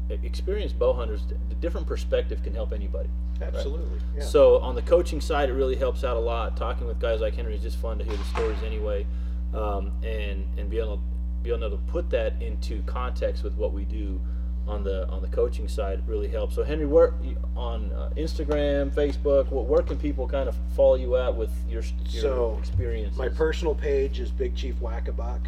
experienced 0.08 0.78
bow 0.78 0.92
hunters. 0.92 1.22
The 1.48 1.54
different 1.56 1.86
perspective 1.86 2.42
can 2.42 2.54
help 2.54 2.72
anybody. 2.72 3.08
Absolutely. 3.40 3.98
Yeah. 4.16 4.24
So 4.24 4.58
on 4.58 4.74
the 4.74 4.82
coaching 4.82 5.20
side, 5.20 5.48
it 5.48 5.54
really 5.54 5.76
helps 5.76 6.04
out 6.04 6.16
a 6.16 6.20
lot. 6.20 6.56
Talking 6.56 6.86
with 6.86 7.00
guys 7.00 7.20
like 7.20 7.34
Henry 7.34 7.54
is 7.54 7.62
just 7.62 7.78
fun 7.78 7.98
to 7.98 8.04
hear 8.04 8.16
the 8.16 8.24
stories 8.24 8.62
anyway, 8.64 9.06
um, 9.54 9.92
and 10.02 10.46
and 10.58 10.70
be 10.70 10.78
able 10.78 10.96
to 10.96 11.02
be 11.42 11.50
able 11.50 11.70
to 11.70 11.76
put 11.88 12.08
that 12.10 12.40
into 12.40 12.82
context 12.82 13.42
with 13.42 13.54
what 13.54 13.72
we 13.72 13.84
do 13.84 14.20
on 14.66 14.84
the 14.84 15.08
on 15.08 15.22
the 15.22 15.28
coaching 15.28 15.68
side 15.68 16.06
really 16.06 16.28
helps. 16.28 16.54
So 16.54 16.62
Henry, 16.62 16.86
where 16.86 17.14
on 17.56 17.92
uh, 17.92 18.10
Instagram, 18.16 18.90
Facebook, 18.90 19.50
where, 19.50 19.64
where 19.64 19.82
can 19.82 19.98
people 19.98 20.28
kind 20.28 20.48
of 20.48 20.56
follow 20.76 20.94
you 20.94 21.16
at 21.16 21.34
with 21.34 21.50
your, 21.68 21.82
your 22.08 22.22
So, 22.22 22.56
experiences? 22.60 23.18
My 23.18 23.28
personal 23.28 23.74
page 23.74 24.20
is 24.20 24.30
Big 24.30 24.54
Chief 24.54 24.76
Whackabuck 24.76 25.40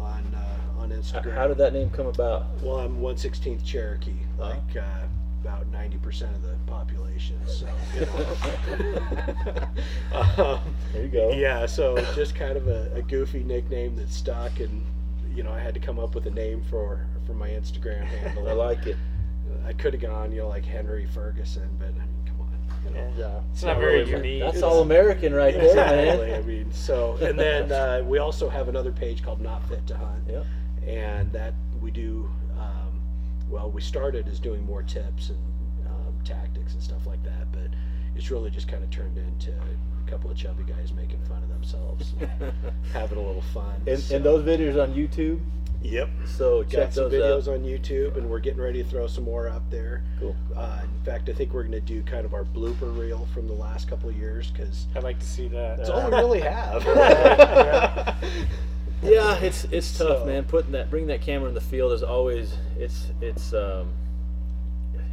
on 0.00 0.34
uh, 0.34 0.80
on 0.80 0.90
Instagram. 0.90 1.34
How 1.34 1.48
did 1.48 1.58
that 1.58 1.72
name 1.72 1.90
come 1.90 2.06
about? 2.06 2.46
Well, 2.62 2.78
I'm 2.78 3.00
116th 3.00 3.64
Cherokee, 3.64 4.14
like 4.38 4.76
uh, 4.76 5.06
about 5.42 5.70
90% 5.72 6.22
of 6.34 6.42
the 6.42 6.54
population. 6.66 7.36
So, 7.46 7.66
you 7.94 8.06
know. 8.06 9.68
um, 10.54 10.60
There 10.92 11.02
you 11.02 11.08
go. 11.08 11.30
Yeah, 11.32 11.66
so 11.66 11.96
just 12.14 12.34
kind 12.34 12.56
of 12.56 12.68
a, 12.68 12.92
a 12.94 13.02
goofy 13.02 13.42
nickname 13.42 13.96
that 13.96 14.10
stuck, 14.10 14.60
and 14.60 14.84
you 15.34 15.42
know, 15.42 15.52
I 15.52 15.60
had 15.60 15.74
to 15.74 15.80
come 15.80 15.98
up 15.98 16.14
with 16.14 16.26
a 16.26 16.30
name 16.30 16.62
for 16.68 17.06
for 17.26 17.34
my 17.34 17.48
Instagram 17.48 18.02
handle. 18.04 18.48
I 18.48 18.52
like 18.52 18.86
it. 18.86 18.96
I 19.66 19.72
could 19.72 19.92
have 19.94 20.02
gone, 20.02 20.32
you 20.32 20.40
know, 20.42 20.48
like 20.48 20.64
Henry 20.64 21.06
Ferguson, 21.06 21.68
but 21.78 21.88
I 21.88 21.90
mean, 21.90 22.24
come 22.26 22.40
on. 22.40 22.84
You 22.84 22.90
know. 22.94 23.12
Yeah. 23.16 23.40
It's 23.52 23.62
not 23.62 23.78
very 23.78 24.08
unique. 24.08 24.42
That's 24.42 24.62
all 24.62 24.80
American 24.80 25.34
right 25.34 25.54
there, 25.54 25.64
Exactly. 25.68 26.34
I 26.34 26.42
mean, 26.42 26.72
so 26.72 27.16
and 27.20 27.38
then 27.38 27.70
uh, 27.72 28.02
we 28.06 28.18
also 28.18 28.48
have 28.48 28.68
another 28.68 28.92
page 28.92 29.22
called 29.22 29.40
Not 29.40 29.66
Fit 29.68 29.86
to 29.88 29.96
Hunt, 29.96 30.22
Yep. 30.28 30.46
and 30.86 31.32
that 31.32 31.54
we 31.80 31.90
do. 31.90 32.28
Well, 33.50 33.70
we 33.70 33.80
started 33.80 34.28
as 34.28 34.38
doing 34.38 34.64
more 34.64 34.82
tips 34.82 35.30
and 35.30 35.38
um, 35.86 36.14
tactics 36.24 36.74
and 36.74 36.82
stuff 36.82 37.06
like 37.06 37.22
that, 37.24 37.50
but 37.52 37.68
it's 38.16 38.30
really 38.30 38.50
just 38.50 38.68
kind 38.68 38.82
of 38.84 38.90
turned 38.90 39.18
into 39.18 39.50
a 39.52 40.10
couple 40.10 40.30
of 40.30 40.36
chubby 40.36 40.62
guys 40.64 40.92
making 40.92 41.20
fun 41.24 41.42
of 41.42 41.48
themselves, 41.48 42.14
and 42.20 42.52
having 42.92 43.18
a 43.18 43.22
little 43.22 43.42
fun. 43.42 43.82
And, 43.86 43.98
So- 43.98 44.16
and 44.16 44.24
those 44.24 44.44
videos 44.44 44.80
on 44.80 44.94
YouTube. 44.94 45.40
Yep. 45.82 46.10
So 46.26 46.62
check 46.64 46.72
Got 46.88 46.92
some 46.94 47.10
those 47.10 47.46
videos 47.46 47.48
out. 47.48 47.54
on 47.54 47.64
YouTube, 47.64 48.16
and 48.18 48.28
we're 48.28 48.38
getting 48.38 48.60
ready 48.60 48.82
to 48.82 48.88
throw 48.88 49.06
some 49.06 49.24
more 49.24 49.48
up 49.48 49.62
there. 49.70 50.04
Cool. 50.18 50.36
Uh, 50.54 50.80
in 50.84 51.04
fact, 51.04 51.30
I 51.30 51.32
think 51.32 51.54
we're 51.54 51.62
going 51.62 51.72
to 51.72 51.80
do 51.80 52.02
kind 52.02 52.26
of 52.26 52.34
our 52.34 52.44
blooper 52.44 52.94
reel 52.98 53.26
from 53.32 53.46
the 53.46 53.54
last 53.54 53.88
couple 53.88 54.10
of 54.10 54.16
years 54.16 54.50
because 54.50 54.86
I'd 54.94 55.04
like 55.04 55.18
to 55.20 55.26
see 55.26 55.48
that. 55.48 55.80
it's 55.80 55.88
all 55.88 56.10
we 56.10 56.16
really 56.16 56.40
have. 56.40 56.84
Yeah, 56.84 58.14
it's 59.02 59.64
it's 59.64 59.96
tough, 59.98 60.20
So- 60.20 60.24
man. 60.26 60.44
Putting 60.44 60.72
that, 60.72 60.90
bringing 60.90 61.08
that 61.08 61.20
camera 61.22 61.48
in 61.48 61.54
the 61.54 61.60
field 61.60 61.92
is 61.92 62.02
always 62.02 62.52
it's 62.78 63.08
it's. 63.20 63.52
Um, 63.52 63.92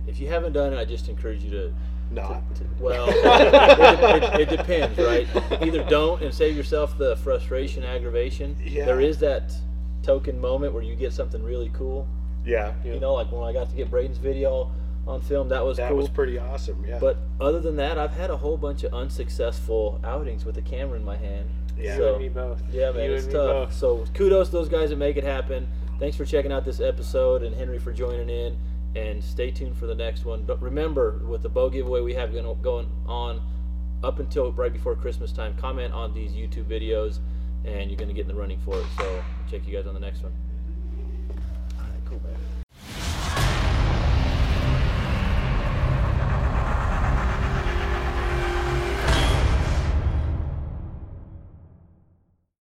if 0.07 0.19
you 0.21 0.27
haven't 0.27 0.53
done 0.53 0.71
it, 0.73 0.77
I 0.77 0.85
just 0.85 1.09
encourage 1.09 1.43
you 1.43 1.51
to. 1.51 1.73
Not. 2.09 2.41
to 2.55 2.63
well, 2.79 3.05
it, 3.09 4.39
it, 4.39 4.49
it 4.49 4.57
depends, 4.57 4.97
right? 4.97 5.27
Either 5.61 5.83
don't 5.83 6.21
and 6.21 6.33
save 6.33 6.55
yourself 6.55 6.97
the 6.97 7.17
frustration, 7.17 7.83
aggravation. 7.83 8.55
Yeah. 8.63 8.85
There 8.85 9.01
is 9.01 9.17
that 9.17 9.51
token 10.03 10.39
moment 10.39 10.73
where 10.73 10.83
you 10.83 10.95
get 10.95 11.11
something 11.11 11.43
really 11.43 11.69
cool. 11.73 12.07
Yeah. 12.45 12.73
You 12.85 12.97
know, 13.01 13.13
like 13.13 13.29
when 13.29 13.43
I 13.43 13.51
got 13.51 13.69
to 13.71 13.75
get 13.75 13.91
Braden's 13.91 14.19
video 14.19 14.71
on 15.05 15.19
film, 15.21 15.49
that 15.49 15.65
was 15.65 15.75
That 15.75 15.89
cool. 15.89 15.97
was 15.97 16.07
pretty 16.07 16.37
awesome. 16.39 16.85
Yeah. 16.87 16.97
But 16.97 17.17
other 17.41 17.59
than 17.59 17.75
that, 17.75 17.97
I've 17.97 18.13
had 18.13 18.29
a 18.29 18.37
whole 18.37 18.55
bunch 18.55 18.85
of 18.85 18.93
unsuccessful 18.93 19.99
outings 20.05 20.45
with 20.45 20.57
a 20.57 20.61
camera 20.61 20.95
in 20.97 21.03
my 21.03 21.17
hand. 21.17 21.49
Yeah. 21.77 21.93
You 21.95 22.01
So- 22.01 22.13
and 22.15 22.21
me 22.23 22.29
both. 22.29 22.61
Yeah, 22.71 22.91
man, 22.91 23.09
you 23.09 23.15
it's 23.15 23.25
and 23.25 23.33
tough. 23.33 23.73
So 23.73 24.05
kudos 24.13 24.47
to 24.49 24.53
those 24.53 24.69
guys 24.69 24.89
that 24.89 24.97
make 24.97 25.17
it 25.17 25.23
happen. 25.23 25.67
Thanks 25.99 26.15
for 26.17 26.25
checking 26.25 26.51
out 26.51 26.65
this 26.65 26.79
episode 26.79 27.43
and 27.43 27.55
Henry 27.55 27.79
for 27.79 27.91
joining 27.91 28.29
in. 28.29 28.57
And 28.95 29.23
stay 29.23 29.51
tuned 29.51 29.77
for 29.77 29.85
the 29.85 29.95
next 29.95 30.25
one. 30.25 30.43
But 30.43 30.61
remember, 30.61 31.19
with 31.27 31.43
the 31.43 31.49
bow 31.49 31.69
giveaway 31.69 32.01
we 32.01 32.13
have 32.15 32.33
gonna- 32.33 32.55
going 32.55 32.87
on, 33.05 33.41
up 34.03 34.19
until 34.19 34.51
right 34.51 34.71
before 34.71 34.95
Christmas 34.95 35.31
time. 35.31 35.55
Comment 35.57 35.93
on 35.93 36.13
these 36.13 36.31
YouTube 36.33 36.65
videos, 36.65 37.19
and 37.65 37.89
you're 37.89 37.97
going 37.97 38.07
to 38.09 38.13
get 38.13 38.21
in 38.21 38.27
the 38.27 38.35
running 38.35 38.59
for 38.59 38.77
it. 38.77 38.85
So 38.97 39.23
check 39.49 39.67
you 39.67 39.75
guys 39.75 39.87
on 39.87 39.93
the 39.93 39.99
next 39.99 40.21
one. 40.23 40.33
All 41.77 41.83
right, 41.83 42.05
cool, 42.05 42.21
man. 42.23 42.56